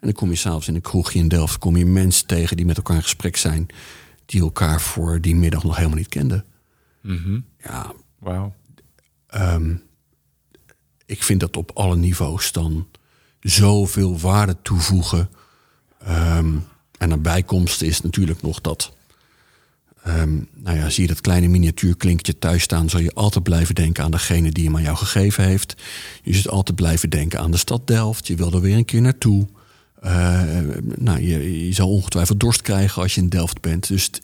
[0.00, 2.66] En dan kom je s'avonds in een kroegje in Delft, kom je mensen tegen die
[2.66, 3.66] met elkaar in gesprek zijn,
[4.26, 6.44] die elkaar voor die middag nog helemaal niet kenden.
[7.00, 7.44] Mm -hmm.
[7.62, 8.54] Ja, Wauw.
[9.34, 9.82] Um,
[11.06, 12.86] ik vind dat op alle niveaus dan
[13.40, 15.30] zoveel waarde toevoegen.
[16.08, 16.64] Um,
[16.98, 18.94] en een bijkomst is natuurlijk nog dat.
[20.06, 24.04] Um, nou ja, zie je dat kleine miniatuurklinkje thuis staan, zal je altijd blijven denken
[24.04, 25.82] aan degene die hem aan jou gegeven heeft.
[26.22, 28.26] Je zult altijd blijven denken aan de stad Delft.
[28.26, 29.46] Je wil er weer een keer naartoe.
[30.06, 30.42] Uh,
[30.96, 33.88] nou, je, je zal ongetwijfeld dorst krijgen als je in Delft bent.
[33.88, 34.20] Dus het,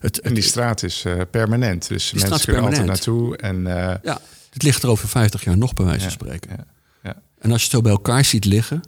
[0.00, 1.88] het, en die straat is uh, permanent.
[1.88, 3.36] Dus mensen kunnen altijd naartoe.
[3.36, 4.20] En, uh, ja,
[4.50, 6.50] het ligt er over 50 jaar nog, bij wijze van ja, spreken.
[6.56, 6.64] Ja,
[7.02, 7.22] ja.
[7.38, 8.82] En als je het zo bij elkaar ziet liggen,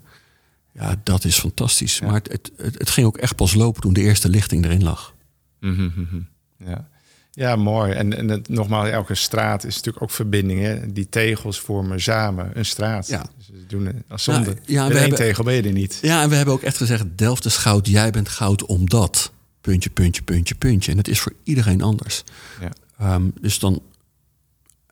[0.72, 2.00] ja, dat is fantastisch.
[2.00, 5.14] Maar het, het, het, ging ook echt pas lopen toen de eerste lichting erin lag.
[5.60, 6.28] Mm -hmm.
[6.64, 6.88] Ja.
[7.36, 7.92] Ja, mooi.
[7.92, 10.94] En, en het, nogmaals, elke straat is natuurlijk ook verbindingen.
[10.94, 13.06] Die tegels vormen samen een straat.
[13.06, 13.26] Ja.
[13.36, 14.50] Dus doen als zonde.
[14.50, 15.98] Ja, ja, we één hebben- tegel ben je er niet.
[16.02, 19.32] Ja, en we hebben ook echt gezegd: Delft is goud, jij bent goud omdat.
[19.60, 20.90] Puntje, puntje, puntje, puntje.
[20.90, 22.22] En het is voor iedereen anders.
[22.60, 22.70] Ja.
[22.98, 23.82] Ehm, dus dan.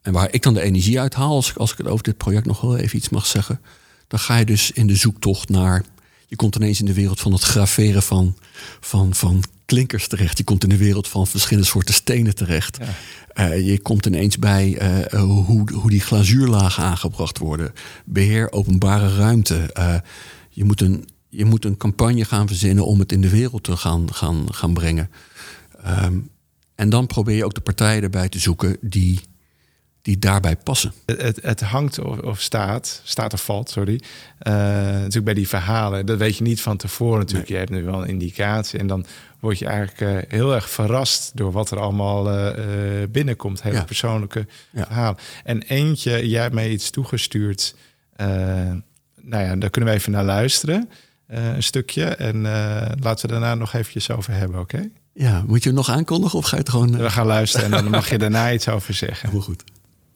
[0.02, 2.16] En waar ik dan de energie uit haal, als ik, als ik het over dit
[2.16, 3.60] project nog wel even iets mag zeggen.
[4.08, 5.82] Dan ga je dus in de zoektocht naar.
[6.26, 8.36] Je komt ineens in de wereld van het graveren van,
[8.80, 10.38] van, van klinkers terecht.
[10.38, 12.78] Je komt in de wereld van verschillende soorten stenen terecht.
[12.80, 13.50] Ja.
[13.50, 17.72] Uh, je komt ineens bij uh, hoe, hoe die glazuurlagen aangebracht worden.
[18.04, 19.70] Beheer openbare ruimte.
[19.78, 19.94] Uh,
[20.50, 23.76] je, moet een, je moet een campagne gaan verzinnen om het in de wereld te
[23.76, 25.10] gaan, gaan, gaan brengen.
[25.86, 26.30] Um,
[26.74, 29.20] en dan probeer je ook de partijen erbij te zoeken die,
[30.04, 30.92] die daarbij passen.
[31.06, 34.00] Het, het, het hangt of, of, staat, staat of valt, sorry.
[34.38, 36.06] natuurlijk bij die verhalen.
[36.06, 37.48] Dat weet je niet van tevoren natuurlijk.
[37.48, 37.58] Nee.
[37.58, 38.78] Je hebt nu wel een indicatie.
[38.78, 39.06] En dan
[39.40, 42.52] word je eigenlijk uh, heel erg verrast door wat er allemaal uh,
[43.10, 43.62] binnenkomt.
[43.62, 43.84] Hele ja.
[43.84, 44.84] persoonlijke ja.
[44.84, 45.18] verhalen.
[45.44, 47.74] En eentje, jij hebt mij iets toegestuurd.
[48.16, 50.90] nou ja, daar kunnen we even naar luisteren.
[51.26, 52.04] een stukje.
[52.04, 52.42] En
[53.00, 54.76] laten we daarna nog eventjes over hebben, oké?
[54.76, 54.90] Okay?
[55.12, 56.96] Ja, moet je hem nog aankondigen of ga je het gewoon...
[56.96, 59.30] We gaan luisteren en dan mag je daarna iets over zeggen.
[59.30, 59.64] Heel goed.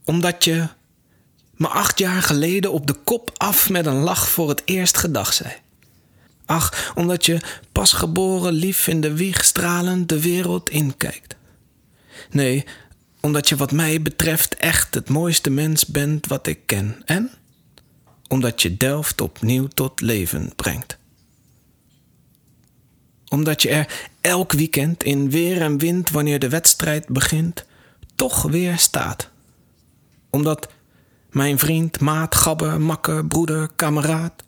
[0.08, 0.66] Omdat je
[1.56, 5.32] me acht jaar geleden op de kop af met een lach voor het eerst gedag
[5.32, 5.52] zei.
[6.46, 7.40] Ach, omdat je
[7.72, 11.36] pasgeboren lief in de wieg stralend de wereld inkijkt.
[12.30, 12.64] Nee,
[13.20, 17.02] omdat je wat mij betreft echt het mooiste mens bent wat ik ken.
[17.04, 17.30] En
[18.28, 20.98] omdat je Delft opnieuw tot leven brengt.
[23.28, 27.64] Omdat je er elk weekend in weer en wind wanneer de wedstrijd begint,
[28.14, 29.30] toch weer staat.
[30.30, 30.68] Omdat
[31.30, 34.46] mijn vriend, maat, gabber, makker, broeder, kameraad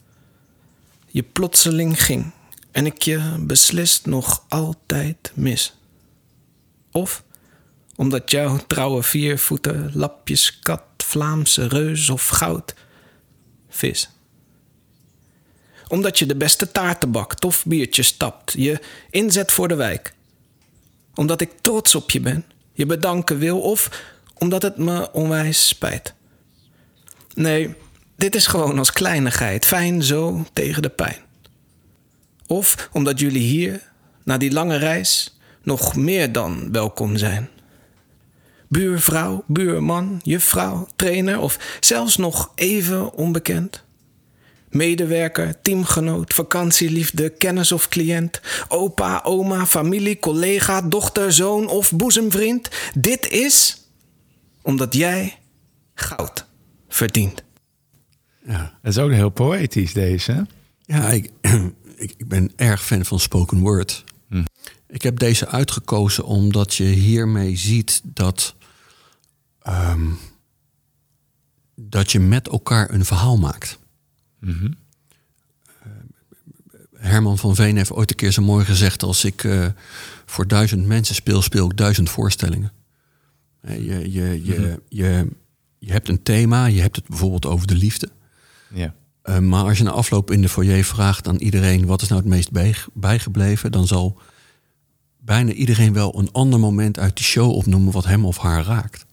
[1.11, 2.33] je plotseling ging
[2.71, 5.77] en ik je beslist nog altijd mis.
[6.93, 7.25] Of
[7.97, 12.75] omdat jouw trouwe viervoeten, lapjes kat, Vlaamse reus of goud,
[13.69, 14.11] vis.
[15.89, 20.15] Omdat je de beste taarten bakt of biertjes stapt, je inzet voor de wijk.
[21.15, 24.03] Omdat ik trots op je ben, je bedanken wil of
[24.41, 26.15] omdat het me onwijs spijt.
[27.35, 27.75] Nee,
[28.17, 31.19] dit is gewoon als kleinigheid, fijn zo tegen de pijn.
[32.47, 33.83] Of omdat jullie hier,
[34.25, 37.49] na die lange reis, nog meer dan welkom zijn.
[38.69, 43.85] buurvrouw, buurman, juffrouw, trainer of zelfs nog even onbekend.
[44.69, 52.69] Medewerker, teamgenoot, vakantieliefde, kennis of cliënt, opa, oma, familie, collega, dochter, zoon of boezemvriend.
[52.95, 53.80] Dit is
[54.63, 55.39] omdat jij
[55.95, 56.47] goud
[56.89, 57.45] verdient.
[58.45, 58.79] Ja.
[58.83, 60.33] Dat is ook heel poëtisch deze.
[60.33, 60.43] hè?
[60.81, 61.31] Ja, ik,
[61.97, 64.05] ik, ben erg fan van spoken word.
[64.29, 64.45] Hm.
[64.89, 68.55] Ik heb deze uitgekozen omdat je hiermee ziet dat,
[69.63, 70.07] ehm,
[71.75, 73.79] dat je met elkaar een verhaal maakt.
[74.39, 74.73] Mhm.
[77.01, 79.67] Herman van Veen heeft ooit een keer zo mooi gezegd: als ik eh,
[80.27, 82.73] voor duizend mensen speel, speel ik duizend voorstellingen.
[83.67, 84.77] Je, je, je, Mhm.
[84.89, 85.27] je,
[85.79, 88.09] je hebt een thema, je hebt het bijvoorbeeld over de liefde.
[88.75, 88.95] Ja.
[89.23, 92.21] Eh, maar als je na afloop in de foyer vraagt aan iedereen wat is nou
[92.21, 94.19] het meest bij, bijgebleven, dan zal
[95.19, 99.07] bijna iedereen wel een ander moment uit die show opnoemen wat hem of haar raakt.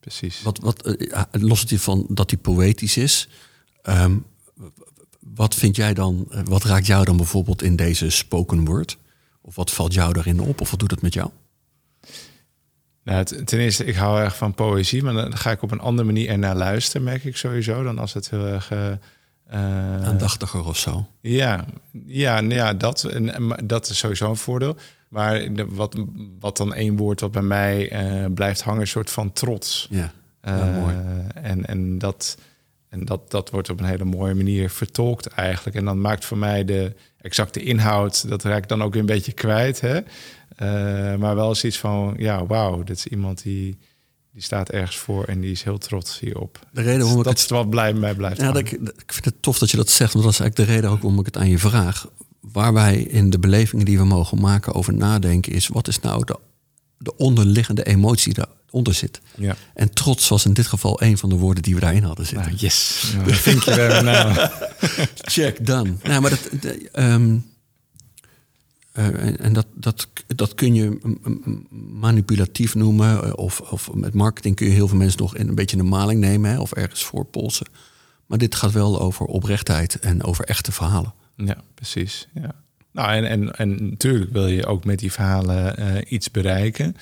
[0.00, 0.42] Precies.
[0.42, 3.28] Wat, wat, eh, ja, los het van dat die poëtisch is,
[3.82, 4.16] ehm,
[5.20, 8.98] wat vind jij dan, eh, wat raakt jou dan bijvoorbeeld in deze spoken word?
[9.40, 10.60] Of wat valt jou daarin op?
[10.60, 11.30] Of wat doet het met jou?
[13.10, 16.06] Nou, ten eerste, ik hou erg van poëzie, maar dan ga ik op een andere
[16.06, 18.70] manier ernaar luisteren, merk ik sowieso, dan als het heel erg...
[18.70, 21.06] eh, Aandachtiger of zo?
[21.20, 21.64] Ja,
[22.06, 24.76] ja, nou ja dat, en, dat is sowieso een voordeel.
[25.08, 25.96] Maar de, wat,
[26.40, 29.86] wat dan één woord wat bij mij eh, blijft hangen, een soort van trots.
[29.90, 30.94] Ja, Ja, mooi.
[31.34, 32.38] En, en, dat,
[32.88, 35.76] en dat, dat wordt op een hele mooie manier vertolkt eigenlijk.
[35.76, 39.06] En dan maakt voor mij de exacte inhoud, dat raak ik dan ook weer een
[39.06, 39.80] beetje kwijt.
[39.80, 40.00] Hè?
[40.56, 43.78] Eh, maar wel eens iets van, ja, wauw, dit is iemand die,
[44.32, 46.58] die staat ergens voor en die is heel trots hierop.
[46.72, 49.12] De reden waarom ik dat het is wat blij mij blijft Ja, dat ik, ik
[49.12, 51.20] vind het tof dat je dat zegt, want dat is eigenlijk de reden ook waarom
[51.20, 52.06] ik het aan je vraag.
[52.40, 56.24] Waar wij in de belevingen die we mogen maken over nadenken, is wat is nou
[56.24, 56.38] de,
[56.98, 59.20] de onderliggende emotie die daaronder zit.
[59.36, 59.56] Ja.
[59.74, 62.46] En trots was in dit geval een van de woorden die we daarin hadden zitten.
[62.46, 63.12] Nou, yes.
[63.26, 64.48] Ja, vind je er nou.
[65.34, 65.92] Check, done.
[66.02, 67.36] Nou, maar dat, de- ehm,
[68.92, 70.98] eh, en en dat, dat, dat kun je
[71.90, 73.24] manipulatief noemen.
[73.24, 75.88] eh, Of, of met marketing kun je heel veel mensen nog in een beetje een
[75.88, 76.50] maling nemen.
[76.50, 77.66] Hè, of ergens voor polsen.
[78.26, 81.14] Maar dit gaat wel over oprechtheid en over echte verhalen.
[81.36, 82.28] Ja, precies.
[82.34, 82.54] Ja.
[82.92, 86.96] Nou, en, en, en natuurlijk wil je ook met die verhalen eh, iets bereiken.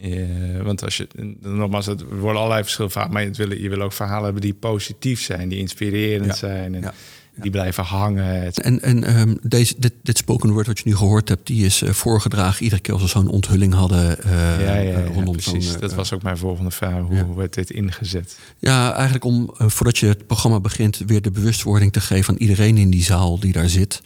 [0.00, 1.08] Eh, want als je,
[1.40, 4.42] nogmaals, het er worden allerlei verschillende verhalen, maar je wil, je wil ook verhalen hebben
[4.42, 6.34] die positief zijn, die inspirerend Ja.
[6.34, 6.92] zijn en
[7.40, 8.52] die blijven hangen.
[8.52, 11.82] En, en ehm, deze, dit, dit spoken word wat je nu gehoord hebt, die is
[11.82, 14.22] eh, voorgedragen iedere keer als we zo'n onthulling hadden.
[14.22, 14.30] eh,
[14.60, 15.70] ja, ja, ja, rondom precies.
[15.70, 17.02] zo'n, dat was ook mijn volgende vraag.
[17.02, 18.38] Hoe werd dit ingezet?
[18.58, 22.76] Ja, eigenlijk om, voordat je het programma begint, weer de bewustwording te geven aan iedereen
[22.76, 24.02] in die zaal die daar zit.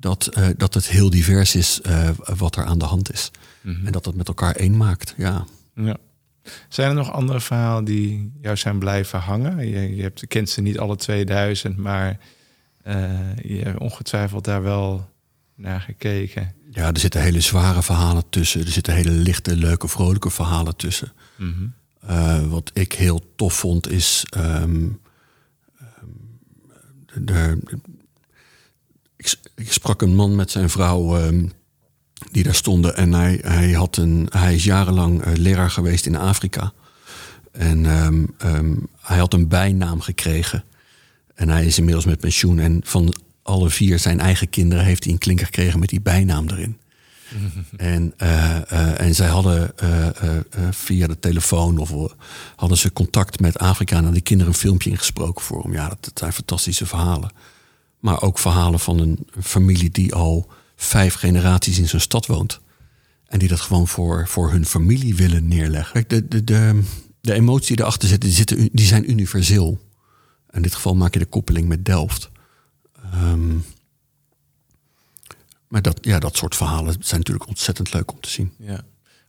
[0.00, 1.80] Dat, dat het heel divers is
[2.36, 3.30] wat er aan de hand is.
[3.74, 3.86] Mhm.
[3.86, 5.14] En dat het met elkaar één maakt.
[5.16, 5.44] Ja.
[5.74, 5.96] Ja.
[6.68, 9.68] Zijn er nog andere verhalen die jou zijn blijven hangen?
[9.68, 12.18] Je, je hebt, je kent ze niet alle 2000, maar
[12.82, 15.10] eh, je hebt ongetwijfeld daar wel
[15.54, 16.54] naar gekeken.
[16.70, 18.60] ja, er zitten hele zware verhalen tussen.
[18.60, 21.12] Er zitten hele lichte, leuke, vrolijke verhalen tussen.
[21.36, 21.66] Mhm.
[22.00, 24.26] Eh, wat ik heel tof vond is.
[24.30, 24.86] ehm,
[25.78, 26.06] ehm,
[27.06, 27.60] de, de-
[29.54, 31.16] ik sprak een man met zijn vrouw.
[31.18, 31.46] ehm,
[32.32, 32.96] die daar stonden.
[32.96, 36.72] En hij, hij, had een, hij is jarenlang eh, leraar geweest in Afrika.
[37.52, 40.64] En ehm, ehm, hij had een bijnaam gekregen.
[41.34, 42.58] En hij is inmiddels met pensioen.
[42.58, 46.48] En van alle vier zijn eigen kinderen heeft hij een klinker gekregen met die bijnaam
[46.48, 46.76] erin.
[47.76, 49.72] En, eh, eh, en zij hadden
[50.70, 52.14] via de telefoon of
[52.56, 55.72] hadden ze contact met Afrika en hadden die kinderen een filmpje ingesproken voor hem.
[55.72, 57.30] Ja, dat, dat zijn fantastische verhalen.
[58.00, 62.60] Maar ook verhalen van een familie die al vijf generaties in zo'n stad woont.
[63.26, 65.92] En die dat gewoon voor, voor hun familie willen neerleggen.
[65.92, 66.82] Kijk, de, de, de,
[67.20, 69.78] de emotie die erachter zit, die, zitten, die zijn universeel.
[70.50, 72.30] In dit geval maak je de koppeling met Delft.
[73.12, 73.56] Ehm,
[75.68, 78.52] maar dat, ja, dat soort verhalen zijn natuurlijk ontzettend leuk om te zien.
[78.58, 78.80] Ja.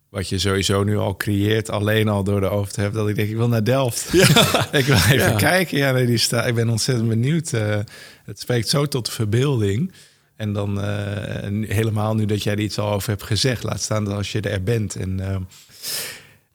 [0.09, 3.15] Wat je sowieso nu al creëert, alleen al door de over te hebben, dat ik
[3.15, 4.13] denk, ik wil naar Delft.
[4.71, 5.35] ik wil even Ja.
[5.35, 5.77] kijken.
[5.77, 7.53] Ja, nee, die sta, ik ben ontzettend benieuwd.
[7.53, 7.79] Eh,
[8.25, 9.91] het spreekt zo tot de verbeelding.
[10.37, 14.05] En dan eh, helemaal nu dat jij er iets al over hebt gezegd, laat staan
[14.05, 14.95] dat als je er bent.
[14.95, 15.41] En, ehm,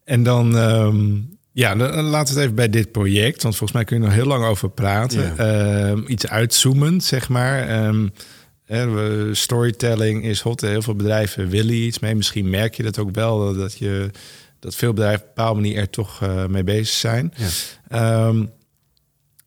[0.03, 1.15] en dan, ehm,
[1.51, 4.01] ja, dan, dan laten we het even bij dit project, want volgens mij kun je
[4.01, 5.37] er nog heel lang over praten.
[5.37, 7.67] Ehm, iets uitzoomend, zeg maar.
[8.65, 10.61] We- storytelling is hot.
[10.61, 12.15] Heel veel bedrijven willen iets mee.
[12.15, 14.09] Misschien merk je dat ook wel, dat, je,
[14.59, 17.33] dat veel bedrijven op een bepaalde manier er toch eh, mee bezig zijn.
[17.89, 18.33] Ja.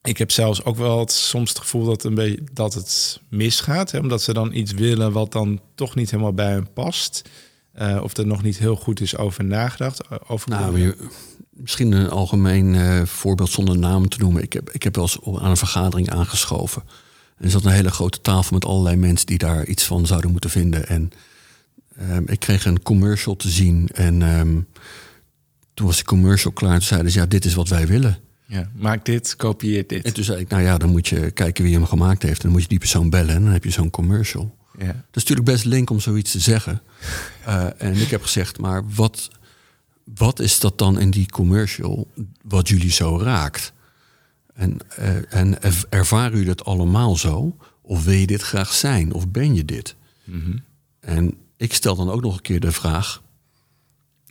[0.06, 3.90] Ik heb zelfs ook wel het, soms het gevoel dat, een beetje, dat het misgaat.
[3.90, 7.22] Hè, omdat ze dan iets willen wat dan toch niet helemaal bij hen past.
[7.78, 10.28] Uh, of er nog niet heel goed is over nagedacht.
[10.28, 10.96] Over nou, je,
[11.50, 14.42] misschien een algemeen uh, voorbeeld zonder naam te noemen.
[14.42, 16.82] Ik heb, ik heb wel eens aan een vergadering aangeschoven.
[17.36, 20.30] En er zat een hele grote tafel met allerlei mensen die daar iets van zouden
[20.30, 20.88] moeten vinden.
[20.88, 21.10] En
[22.10, 23.88] um, ik kreeg een commercial te zien.
[23.94, 24.66] En um,
[25.74, 26.78] toen was de commercial klaar.
[26.78, 28.18] Toen zeiden ze, ja, dit is wat wij willen.
[28.46, 30.04] Ja, maak dit, kopieer dit.
[30.04, 32.36] En toen zei ik, nou ja, dan moet je kijken wie hem gemaakt heeft.
[32.36, 34.56] En dan moet je die persoon bellen en dan heb je zo'n commercial.
[34.78, 34.86] Ja.
[34.86, 36.82] Dat is natuurlijk best link om zoiets te zeggen.
[37.48, 39.30] Uh, en ik heb gezegd, maar wat,
[40.14, 42.10] wat is dat dan in die commercial
[42.42, 43.72] wat jullie zo raakt?
[44.54, 47.56] En, uh, en ervaren u dat allemaal zo?
[47.82, 49.12] Of wil je dit graag zijn?
[49.12, 49.96] Of ben je dit?
[50.24, 50.64] Mm -hmm.
[51.00, 53.22] En ik stel dan ook nog een keer de vraag...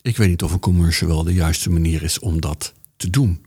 [0.02, 3.46] ik weet niet of een commercial wel de juiste manier is om dat te doen.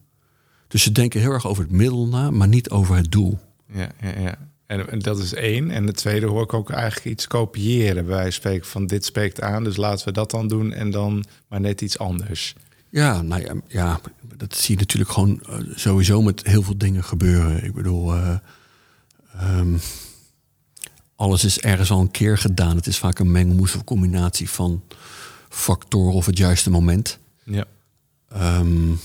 [0.69, 3.39] Dus ze denken heel erg over het middel na, maar niet over het doel.
[3.73, 4.49] Ja, ja, ja.
[4.67, 5.71] En, dat is één.
[5.71, 8.07] En de tweede hoor ik ook eigenlijk iets kopiëren.
[8.07, 11.61] Wij spreken van dit spreekt aan, dus laten we dat dan doen en dan maar
[11.61, 12.55] net iets anders.
[12.91, 14.01] Ja, nou ja, ja
[14.37, 17.65] dat zie je natuurlijk gewoon uh, sowieso met heel veel dingen gebeuren.
[17.65, 18.37] Ik bedoel, uh,
[19.43, 19.79] um,
[21.17, 22.77] alles is ergens al een keer gedaan.
[22.77, 24.83] Het is vaak een mengelmoes of combinatie van
[25.49, 27.19] factoren of het juiste moment.
[27.45, 27.65] Ja.
[28.59, 28.99] Um,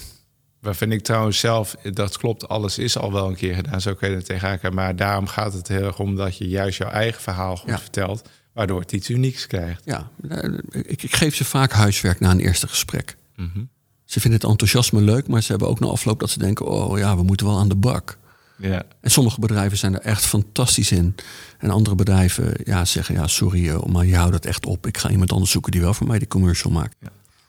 [0.63, 3.93] Waar vind ik trouwens zelf, dat klopt, alles is al wel een keer gedaan, zo
[3.93, 4.73] kun je het tegen elkaar.
[4.73, 7.80] Maar daarom gaat het heel erg om dat je juist jouw eigen verhaal goed Ja.
[7.80, 9.82] vertelt, waardoor het iets unieks krijgt.
[9.86, 13.17] ja, eh, ik, ik geef ze vaak huiswerk na een eerste gesprek.
[13.36, 13.63] Mhm.
[14.06, 16.97] Ze vinden het enthousiasme leuk, maar ze hebben ook na afloop dat ze denken: oh
[16.97, 18.17] ja, we moeten wel aan de bak.
[18.58, 21.15] Ja, En sommige bedrijven zijn er echt fantastisch in.
[21.58, 24.88] En andere bedrijven ja, zeggen: ja, sorry, eh, maar je houdt dat echt op.
[24.88, 26.95] Ik ga iemand anders zoeken die wel voor mij die commercial maakt.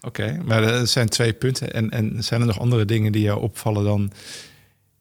[0.05, 0.41] Oké.
[0.45, 1.73] Maar er zijn twee punten.
[1.73, 4.13] En, en zijn er nog andere dingen die jou opvallen dan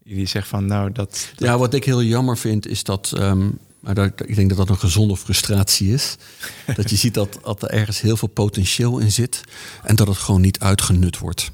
[0.04, 1.10] die zegt van, nou, dat...
[1.36, 3.12] dat- Ja, wat ik heel jammer vind is dat.
[3.18, 6.16] ehm, maar dat, ik denk dat dat een gezonde frustratie is.
[6.76, 9.42] dat je ziet dat, dat er ergens heel veel potentieel in zit.
[9.84, 11.52] En dat het gewoon niet uitgenut wordt.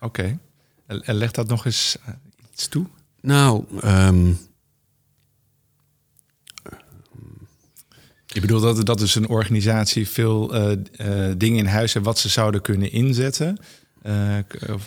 [0.00, 0.38] Oké.
[0.86, 2.12] En, en leg dat nog eens eh,
[2.52, 2.86] iets toe.
[3.20, 4.32] Nou, ehm,
[8.32, 12.18] Je bedoelt dat, dat dus een organisatie veel eh, eh, dingen in huis heeft wat
[12.18, 13.58] ze zouden kunnen inzetten.
[14.02, 14.38] Eh,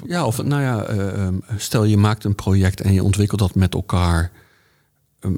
[0.07, 3.55] ja, of nou ja, eh, ehm, stel je maakt een project en je ontwikkelt dat
[3.55, 4.31] met elkaar.
[5.19, 5.33] Ehm,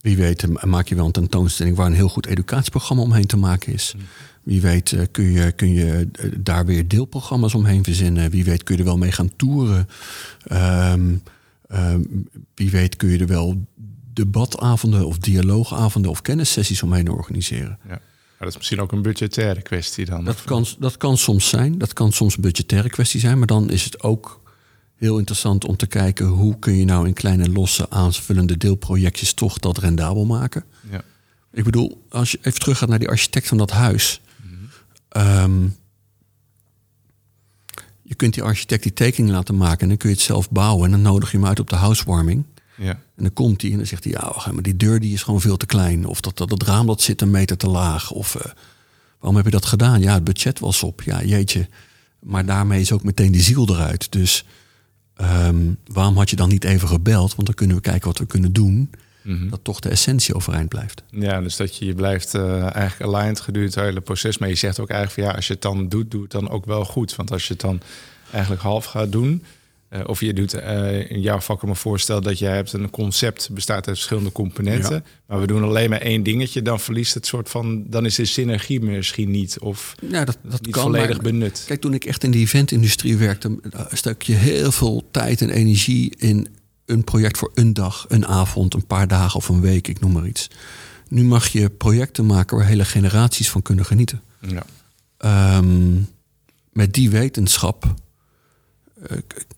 [0.00, 3.72] wie weet, maak je wel een tentoonstelling waar een heel goed educatieprogramma omheen te maken
[3.72, 3.94] is.
[4.42, 8.30] Wie weet kun je, kun je daar weer deelprogramma's omheen verzinnen.
[8.30, 9.88] Wie weet kun je er wel mee gaan toeren.
[10.46, 11.16] Ehm,
[12.54, 13.66] wie weet kun je er wel
[14.18, 17.78] debatavonden of dialoogavonden of kennissessies omheen organiseren.
[17.88, 18.00] ja.
[18.38, 20.24] Maar dat is misschien ook een budgettaire kwestie dan.
[20.24, 21.78] Dat kan, dat kan soms zijn.
[21.78, 23.38] Dat kan soms een budgettaire kwestie zijn.
[23.38, 24.40] Maar dan is het ook
[24.96, 26.26] heel interessant om te kijken...
[26.26, 29.32] hoe kun je nou in kleine losse aanvullende deelprojectjes...
[29.32, 30.64] toch dat rendabel maken.
[30.90, 31.02] Ja.
[31.52, 34.20] Ik bedoel, als je even teruggaat naar die architect van dat huis...
[35.08, 35.68] ehm,
[38.02, 39.80] je kunt die architect die tekening laten maken...
[39.80, 40.84] en dan kun je het zelf bouwen...
[40.84, 42.44] en dan nodig je hem uit op de housewarming...
[42.78, 42.90] Ja.
[42.90, 45.40] En dan komt hij en dan zegt hij, ja, maar die deur die is gewoon
[45.40, 46.06] veel te klein.
[46.06, 48.10] Of dat, dat, dat raam dat zit een meter te laag.
[48.10, 48.50] Of eh,
[49.18, 50.00] waarom heb je dat gedaan?
[50.00, 51.02] Ja, het budget was op.
[51.02, 51.68] Ja, jeetje.
[52.18, 54.12] Maar daarmee is ook meteen die ziel eruit.
[54.12, 54.44] Dus
[55.16, 57.34] ehm, waarom had je dan niet even gebeld?
[57.34, 58.90] Want dan kunnen we kijken wat we kunnen doen.
[59.22, 59.48] Mhm.
[59.48, 61.02] Dat toch de essentie overeind blijft.
[61.10, 64.38] ja, dus dat je, je blijft eh, eigenlijk aligned gedurende het hele proces.
[64.38, 66.50] Maar je zegt ook eigenlijk van ja, als je het dan doet, doe het dan
[66.50, 67.16] ook wel goed.
[67.16, 67.80] Want als je het dan
[68.32, 69.44] eigenlijk half gaat doen...
[69.88, 73.50] eh, of je doet eh, in jouw vak me voorstellen dat je hebt een concept
[73.52, 74.94] bestaat uit verschillende componenten.
[74.94, 75.02] Ja.
[75.26, 78.24] Maar we doen alleen maar één dingetje, dan verliest het soort van, dan is de
[78.24, 80.82] synergie misschien niet of Ja, dat, dat niet kan.
[80.82, 81.64] volledig maar- benut.
[81.66, 85.50] Kijk, toen ik echt in de eventindustrie werkte, eh, stak je heel veel tijd en
[85.50, 86.48] energie in
[86.86, 90.12] een project voor een dag, een avond, een paar dagen of een week, ik noem
[90.12, 90.50] maar iets.
[91.08, 94.22] Nu mag je projecten maken waar hele generaties van kunnen genieten.
[94.40, 94.62] Ja.
[95.18, 95.94] Ehm,
[96.72, 97.94] met die wetenschap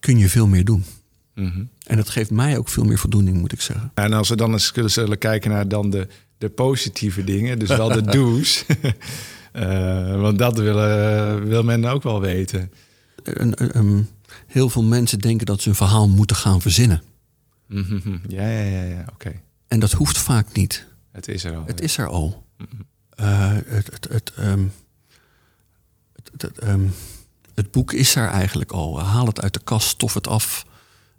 [0.00, 0.84] kun je veel meer doen.
[1.34, 1.64] Mhm.
[1.86, 3.90] En dat geeft mij ook veel meer voldoening, moet ik zeggen.
[3.94, 7.88] En als we dan eens zullen kijken naar dan de, de positieve dingen, dus wel
[7.88, 8.64] de do's.
[9.52, 12.72] Eh, want dat willen, wil men ook wel weten.
[14.46, 17.02] Heel veel mensen denken dat ze een verhaal moeten gaan verzinnen.
[17.66, 18.16] Mhm.
[18.28, 19.04] Ja, ja, ja, ja.
[19.12, 19.40] oké.
[19.68, 20.86] En dat hoeft vaak niet.
[21.12, 21.64] Het is er al.
[21.66, 22.46] Het is er al.
[23.10, 24.64] Eh, het, het, het, ehm,
[26.12, 26.86] het, het, het, ehm,
[27.60, 29.00] het boek is er eigenlijk al.
[29.00, 30.66] Haal het uit de kast, stof het af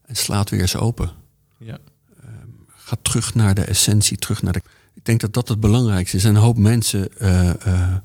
[0.05, 1.11] en slaat weer eens open.
[1.57, 1.77] Ja.
[2.67, 4.61] Ga terug naar de essentie, terug naar de.
[4.93, 6.23] Ik denk dat dat het belangrijkste is.
[6.23, 7.95] En een hoop mensen eh, eh,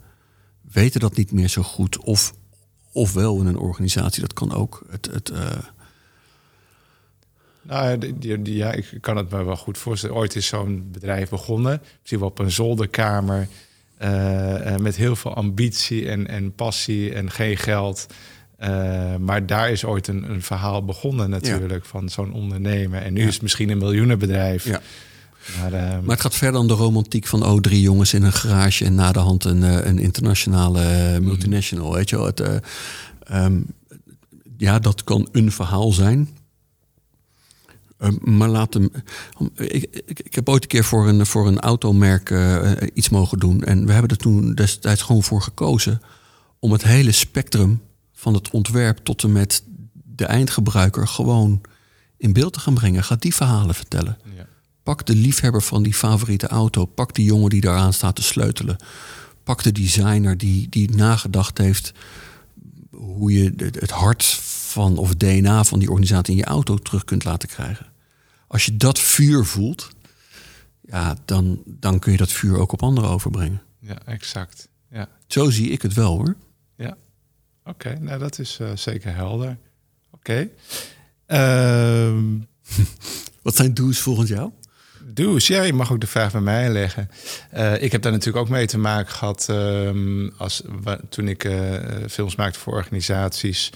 [0.72, 1.98] weten dat niet meer zo goed.
[1.98, 2.34] Of,
[2.92, 4.82] of wel in een organisatie, dat kan ook.
[4.90, 5.50] Het, het, eh,
[7.62, 10.16] Nou, die- die- ja, ik kan het me wel goed voorstellen.
[10.16, 11.82] Ooit is zo'n bedrijf begonnen.
[12.00, 13.48] Misschien wel op een zolderkamer.
[13.98, 18.06] Eh, eh, met heel veel ambitie en, en passie en geen geld.
[18.56, 23.02] Eh, maar daar is ooit een, een verhaal begonnen natuurlijk van zo'n ondernemer.
[23.02, 24.64] En nu is het misschien een miljoenenbedrijf.
[24.64, 24.80] Ja.
[25.60, 28.84] Maar, Maar het gaat verder dan de romantiek van oh, drie jongens in een garage
[28.84, 31.94] en na de hand een, een internationale eh, multinational.
[31.94, 32.56] Weet je wel, het, eh,
[33.24, 33.60] ehm,
[34.56, 36.28] ja, dat kan een verhaal zijn.
[37.98, 38.90] Ehm, maar laat hem.
[39.54, 43.38] Ik, ik, ik heb ooit een keer voor een, voor een automerk eh, iets mogen
[43.38, 43.62] doen.
[43.62, 46.00] En we hebben er toen destijds gewoon voor gekozen
[46.58, 47.82] om het hele spectrum
[48.12, 51.60] van het ontwerp tot en met de eindgebruiker gewoon
[52.16, 53.04] in beeld te gaan brengen.
[53.04, 54.18] Ga die verhalen vertellen.
[54.36, 54.46] ja.
[54.82, 56.84] Pak de liefhebber van die favoriete auto.
[56.84, 58.76] Pak die jongen die daaraan staat te sleutelen.
[59.44, 61.92] Pak de designer die, die nagedacht heeft
[62.90, 64.24] hoe je het hart
[64.76, 67.86] van of het DNA van die organisatie in je auto terug kunt laten krijgen.
[68.46, 69.88] Als je dat vuur voelt,
[70.80, 73.62] ja, dan, dan kun je dat vuur ook op anderen overbrengen.
[73.80, 74.68] ja, exact.
[74.90, 76.36] Ja, Zo zie ik het wel hoor.
[76.76, 76.96] ja.
[77.64, 79.56] Oké, nou dat is eh, zeker helder.
[80.10, 80.48] Oké.
[81.26, 82.24] Ehm,
[83.42, 84.50] Wat zijn do's volgens jou?
[85.04, 87.10] Do's, ja, je mag ook de vraag bij mij leggen.
[87.50, 91.44] Eh, ik heb daar natuurlijk ook mee te maken gehad ehm, als, wa- toen ik
[91.44, 91.74] eh,
[92.08, 93.70] films maakte voor organisaties.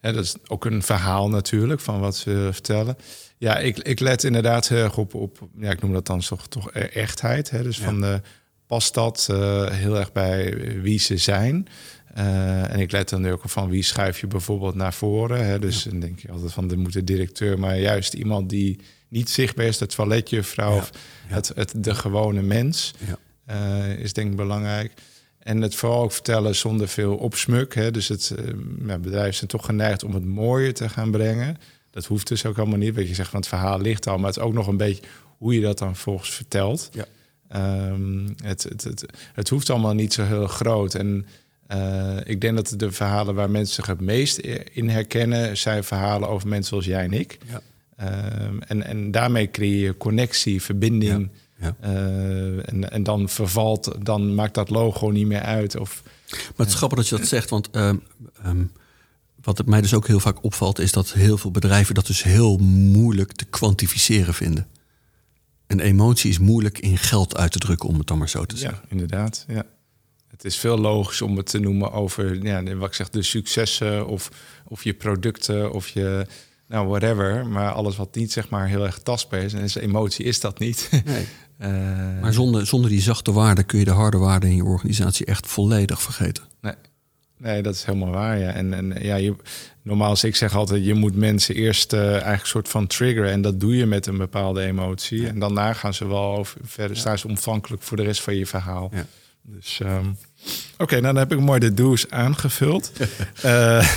[0.00, 2.96] Hè, dat is ook een verhaal natuurlijk van wat ze vertellen.
[3.38, 6.46] Ja, ik, ik let inderdaad heel erg op, op ja, ik noem dat dan toch,
[6.48, 7.50] toch e- echtheid.
[7.50, 7.62] Hè?
[7.62, 7.84] Dus Ja.
[7.84, 8.20] van de,
[8.66, 11.66] past dat eh, heel erg bij wie ze zijn?
[12.14, 15.46] Eh, en ik let dan ook op van wie schuif je bijvoorbeeld naar voren.
[15.46, 15.58] Hè?
[15.58, 19.30] Dus dan denk je altijd van er moet een directeur, maar juist iemand die niet
[19.30, 20.90] zichtbaar is, de toiletjuffrouw Ja, of.
[21.26, 23.18] Het, het, de gewone mens Ja.
[23.44, 24.92] eh, is denk ik belangrijk.
[25.48, 27.74] En het vooral ook vertellen zonder veel opsmuk.
[27.74, 27.90] Hè?
[27.90, 28.44] Dus het eh,
[28.86, 31.56] ja, bedrijven zijn toch geneigd om het mooie te gaan brengen.
[31.90, 32.94] Dat hoeft dus ook helemaal niet.
[32.94, 35.02] Wat je zegt van het verhaal ligt al, maar het is ook nog een beetje
[35.38, 36.90] hoe je dat dan volgens vertelt.
[36.92, 37.04] Ja.
[37.48, 40.94] Ehm, het, het, het, het hoeft allemaal niet zo heel groot.
[40.94, 41.26] En
[41.66, 44.38] eh, ik denk dat de verhalen waar mensen zich het meest
[44.72, 47.38] in herkennen, zijn verhalen over mensen zoals jij en ik.
[47.46, 47.60] Ja.
[47.96, 51.20] Ehm, en, en daarmee creëer je connectie, verbinding.
[51.32, 51.38] Ja.
[51.60, 55.76] Eh, en, en dan vervalt, dan maakt dat logo niet meer uit.
[55.76, 57.96] Of, Maar het is grappig dat je dat zegt, want ehm,
[58.42, 58.64] ehm,
[59.42, 62.22] wat het mij dus ook heel vaak opvalt, is dat heel veel bedrijven dat dus
[62.22, 64.66] heel moeilijk te kwantificeren vinden.
[65.66, 68.56] Een emotie is moeilijk in geld uit te drukken, om het dan maar zo te
[68.56, 68.80] zeggen.
[68.82, 69.44] ja, inderdaad.
[69.48, 69.66] Ja.
[70.28, 74.06] Het is veel logisch om het te noemen over ja, wat ik zeg, de successen
[74.06, 74.30] of,
[74.66, 76.26] of je producten of je,
[76.66, 77.46] nou, whatever.
[77.46, 80.58] Maar alles wat niet zeg maar heel erg tastbaar is en is emotie is dat
[80.58, 80.88] niet.
[81.04, 81.26] Nee.
[81.58, 85.26] Eh, Maar zonder, zonder die zachte waarden kun je de harde waarden in je organisatie
[85.26, 86.44] echt volledig vergeten.
[86.60, 86.74] Nee.
[87.38, 88.38] Nee, dat is helemaal waar.
[88.38, 88.50] Ja.
[88.50, 89.34] En, en ja, je,
[89.82, 93.30] normaal als ik zeg altijd, je moet mensen eerst eh, eigenlijk een soort van triggeren.
[93.30, 95.28] En dat doe je met een bepaalde emotie.
[95.28, 98.46] En daarna gaan ze wel over, verder staan ze ontvankelijk voor de rest van je
[98.46, 98.90] verhaal.
[98.94, 99.06] Ja.
[99.42, 100.06] Dus ehm,
[100.78, 102.92] oké, nou dan heb ik mooi de do's aangevuld.
[103.42, 103.88] Eh,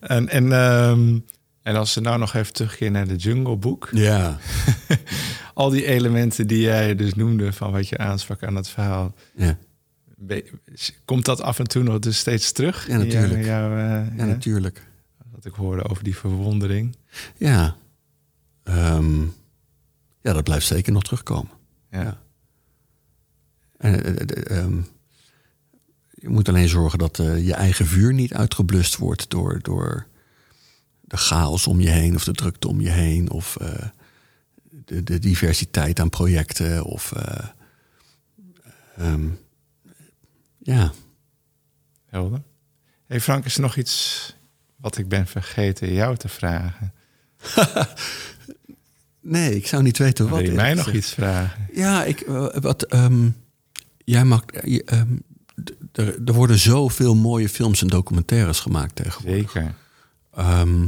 [0.00, 1.18] en, en, ehm,
[1.62, 3.88] en als ze nou nog even terugkeren naar de Jungle Book.
[3.92, 4.38] Ja.
[5.56, 9.14] Al die elementen die jij dus noemde van wat je aansprak aan het verhaal.
[9.36, 9.58] Ja,
[11.04, 12.88] Komt dat af en toe nog dus steeds terug?
[12.88, 13.44] Ja, natuurlijk.
[13.44, 14.24] Jou, eh, ja, ja?
[14.24, 14.86] natuurlijk.
[15.32, 16.96] Wat ik hoorde over die verwondering.
[17.36, 17.76] Ja.
[18.62, 19.20] Ehm,
[20.20, 21.50] ja, dat blijft zeker nog terugkomen.
[21.90, 22.02] Ja.
[22.02, 22.20] Ja.
[23.78, 24.80] En, eh, eh, ehm,
[26.10, 30.06] je moet alleen zorgen dat je eigen vuur niet uitgeblust wordt door, door
[31.00, 33.56] de chaos om je heen of de drukte om je heen of
[34.86, 37.46] de, de diversiteit aan projecten of eh,
[38.96, 39.28] ehm,
[40.58, 40.92] ja.
[42.06, 42.42] Helder.
[43.06, 44.34] Hey Frank, is er nog iets
[44.76, 46.92] wat ik ben vergeten jou te vragen?
[49.28, 50.40] Nee, ik zou niet weten wat.
[50.40, 51.68] Wil je mij nog iets vragen?
[51.72, 53.28] Ja, ik, eh, wat, ehm,
[54.04, 55.16] jij maakt, eh, je, ehm,
[55.92, 59.50] er, er worden zoveel mooie films en documentaires gemaakt tegenwoordig.
[59.50, 59.74] Zeker.
[60.34, 60.86] Ehm,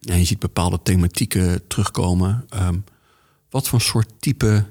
[0.00, 2.44] ja, je ziet bepaalde thematieken terugkomen.
[2.48, 2.78] Ehm,
[3.50, 4.66] wat voor soort type.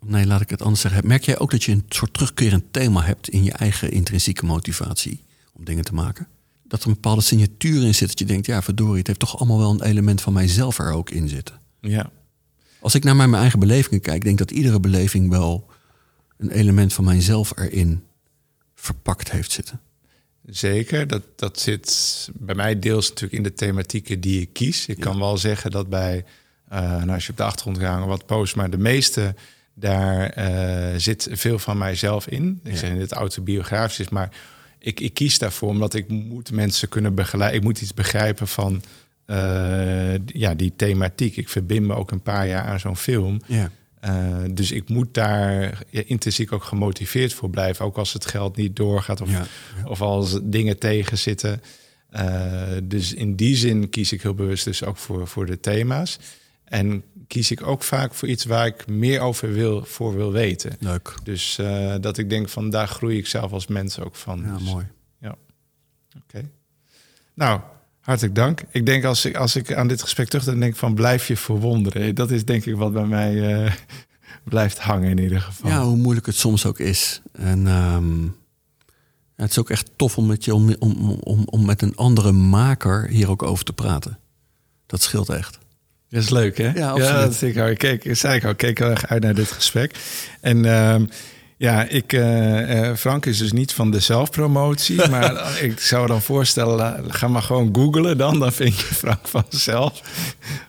[0.00, 1.06] Nee, laat ik het anders zeggen.
[1.06, 5.24] Merk jij ook dat je een soort terugkerend thema hebt in je eigen intrinsieke motivatie
[5.52, 6.26] om dingen te maken?
[6.62, 9.38] Dat er een bepaalde signatuur in zit dat je denkt, ja, verdorie, het heeft toch
[9.38, 11.60] allemaal wel een element van mijzelf er ook in zitten.
[11.80, 12.10] Ja.
[12.80, 15.70] Als ik naar mijn eigen belevingen kijk, denk ik dat iedere beleving wel
[16.36, 18.02] een element van mijzelf erin
[18.74, 19.80] verpakt heeft zitten.
[20.46, 24.86] Zeker, dat, dat zit bij mij deels natuurlijk in de thematieken die ik kies.
[24.86, 26.24] Ik kan wel zeggen dat bij,
[26.68, 29.34] eh, nou, als je op de achtergrond gaat wat post, maar de meeste
[29.74, 32.60] daar eh, zit veel van mijzelf in.
[32.64, 32.78] Ik Ja.
[32.78, 34.28] zeg niet dat het autobiografisch is, maar
[34.78, 37.58] ik, ik kies daarvoor omdat ik moet mensen kunnen begeleiden.
[37.60, 38.82] Ik moet iets begrijpen van
[39.26, 41.36] eh, ja, die thematiek.
[41.36, 43.40] Ik verbind me ook een paar jaar aan zo'n film.
[43.46, 43.70] Ja.
[44.06, 47.84] Uh, dus ik moet daar ja, intrinsiek ook gemotiveerd voor blijven.
[47.84, 49.46] Ook als het geld niet doorgaat of, ja,
[49.84, 51.62] of als dingen tegenzitten.
[52.10, 56.18] Uh, dus in die zin kies ik heel bewust dus ook voor, voor de thema's.
[56.64, 60.76] En kies ik ook vaak voor iets waar ik meer over wil, voor wil weten.
[60.78, 61.14] Leuk.
[61.22, 64.42] Dus uh, dat ik denk van daar groei ik zelf als mens ook van.
[64.44, 64.86] Ja, dus, mooi.
[65.20, 65.30] Ja.
[65.30, 65.38] Oké.
[66.26, 66.50] Okay.
[67.34, 67.60] Nou,
[68.04, 68.62] hartelijk dank.
[68.70, 71.36] Ik denk als ik, als ik aan dit gesprek terug dan denk van blijf je
[71.36, 72.14] verwonderen.
[72.14, 73.72] Dat is denk ik wat bij mij uh,
[74.44, 75.70] blijft hangen in ieder geval.
[75.70, 77.20] Ja, hoe moeilijk het soms ook is.
[77.32, 78.36] En um,
[79.36, 81.96] ja, het is ook echt tof om met, je, om, om, om, om met een
[81.96, 84.18] andere maker hier ook over te praten.
[84.86, 85.58] Dat scheelt echt.
[86.08, 86.70] Dat is leuk, hè?
[86.70, 87.40] Ja, absoluut.
[87.40, 89.94] dat ik, ik keek, ik zei ik keek heel erg uit naar dit gesprek.
[90.40, 91.08] En um,
[91.64, 96.22] ja, ik, uh, uh, Frank is dus niet van de zelfpromotie, maar ik zou dan
[96.22, 100.02] voorstellen, ga maar gewoon googlen dan, dan vind je Frank vanzelf.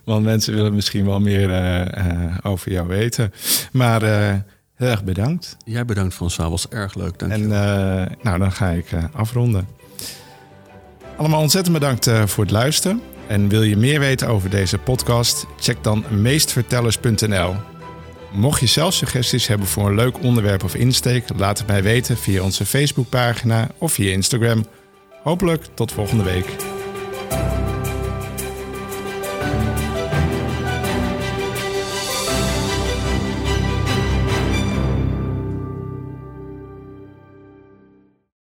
[0.04, 3.34] Want mensen willen misschien wel meer uh, over jou weten.
[3.72, 4.02] Maar
[4.76, 5.58] heel erg bedankt.
[5.66, 7.48] Jij bedankt François, was erg leuk, dank En
[8.22, 9.68] nou, dan ga ik afronden.
[11.18, 13.02] Allemaal ontzettend bedankt voor het luisteren.
[13.28, 15.46] En wil je meer weten over deze podcast?
[15.60, 17.75] Check dan meestvertellers.nl.
[18.32, 22.18] Mocht je zelf suggesties hebben voor een leuk onderwerp of insteek, laat het mij weten
[22.18, 24.66] via onze Facebookpagina of via Instagram.
[25.24, 26.56] Hopelijk tot volgende week.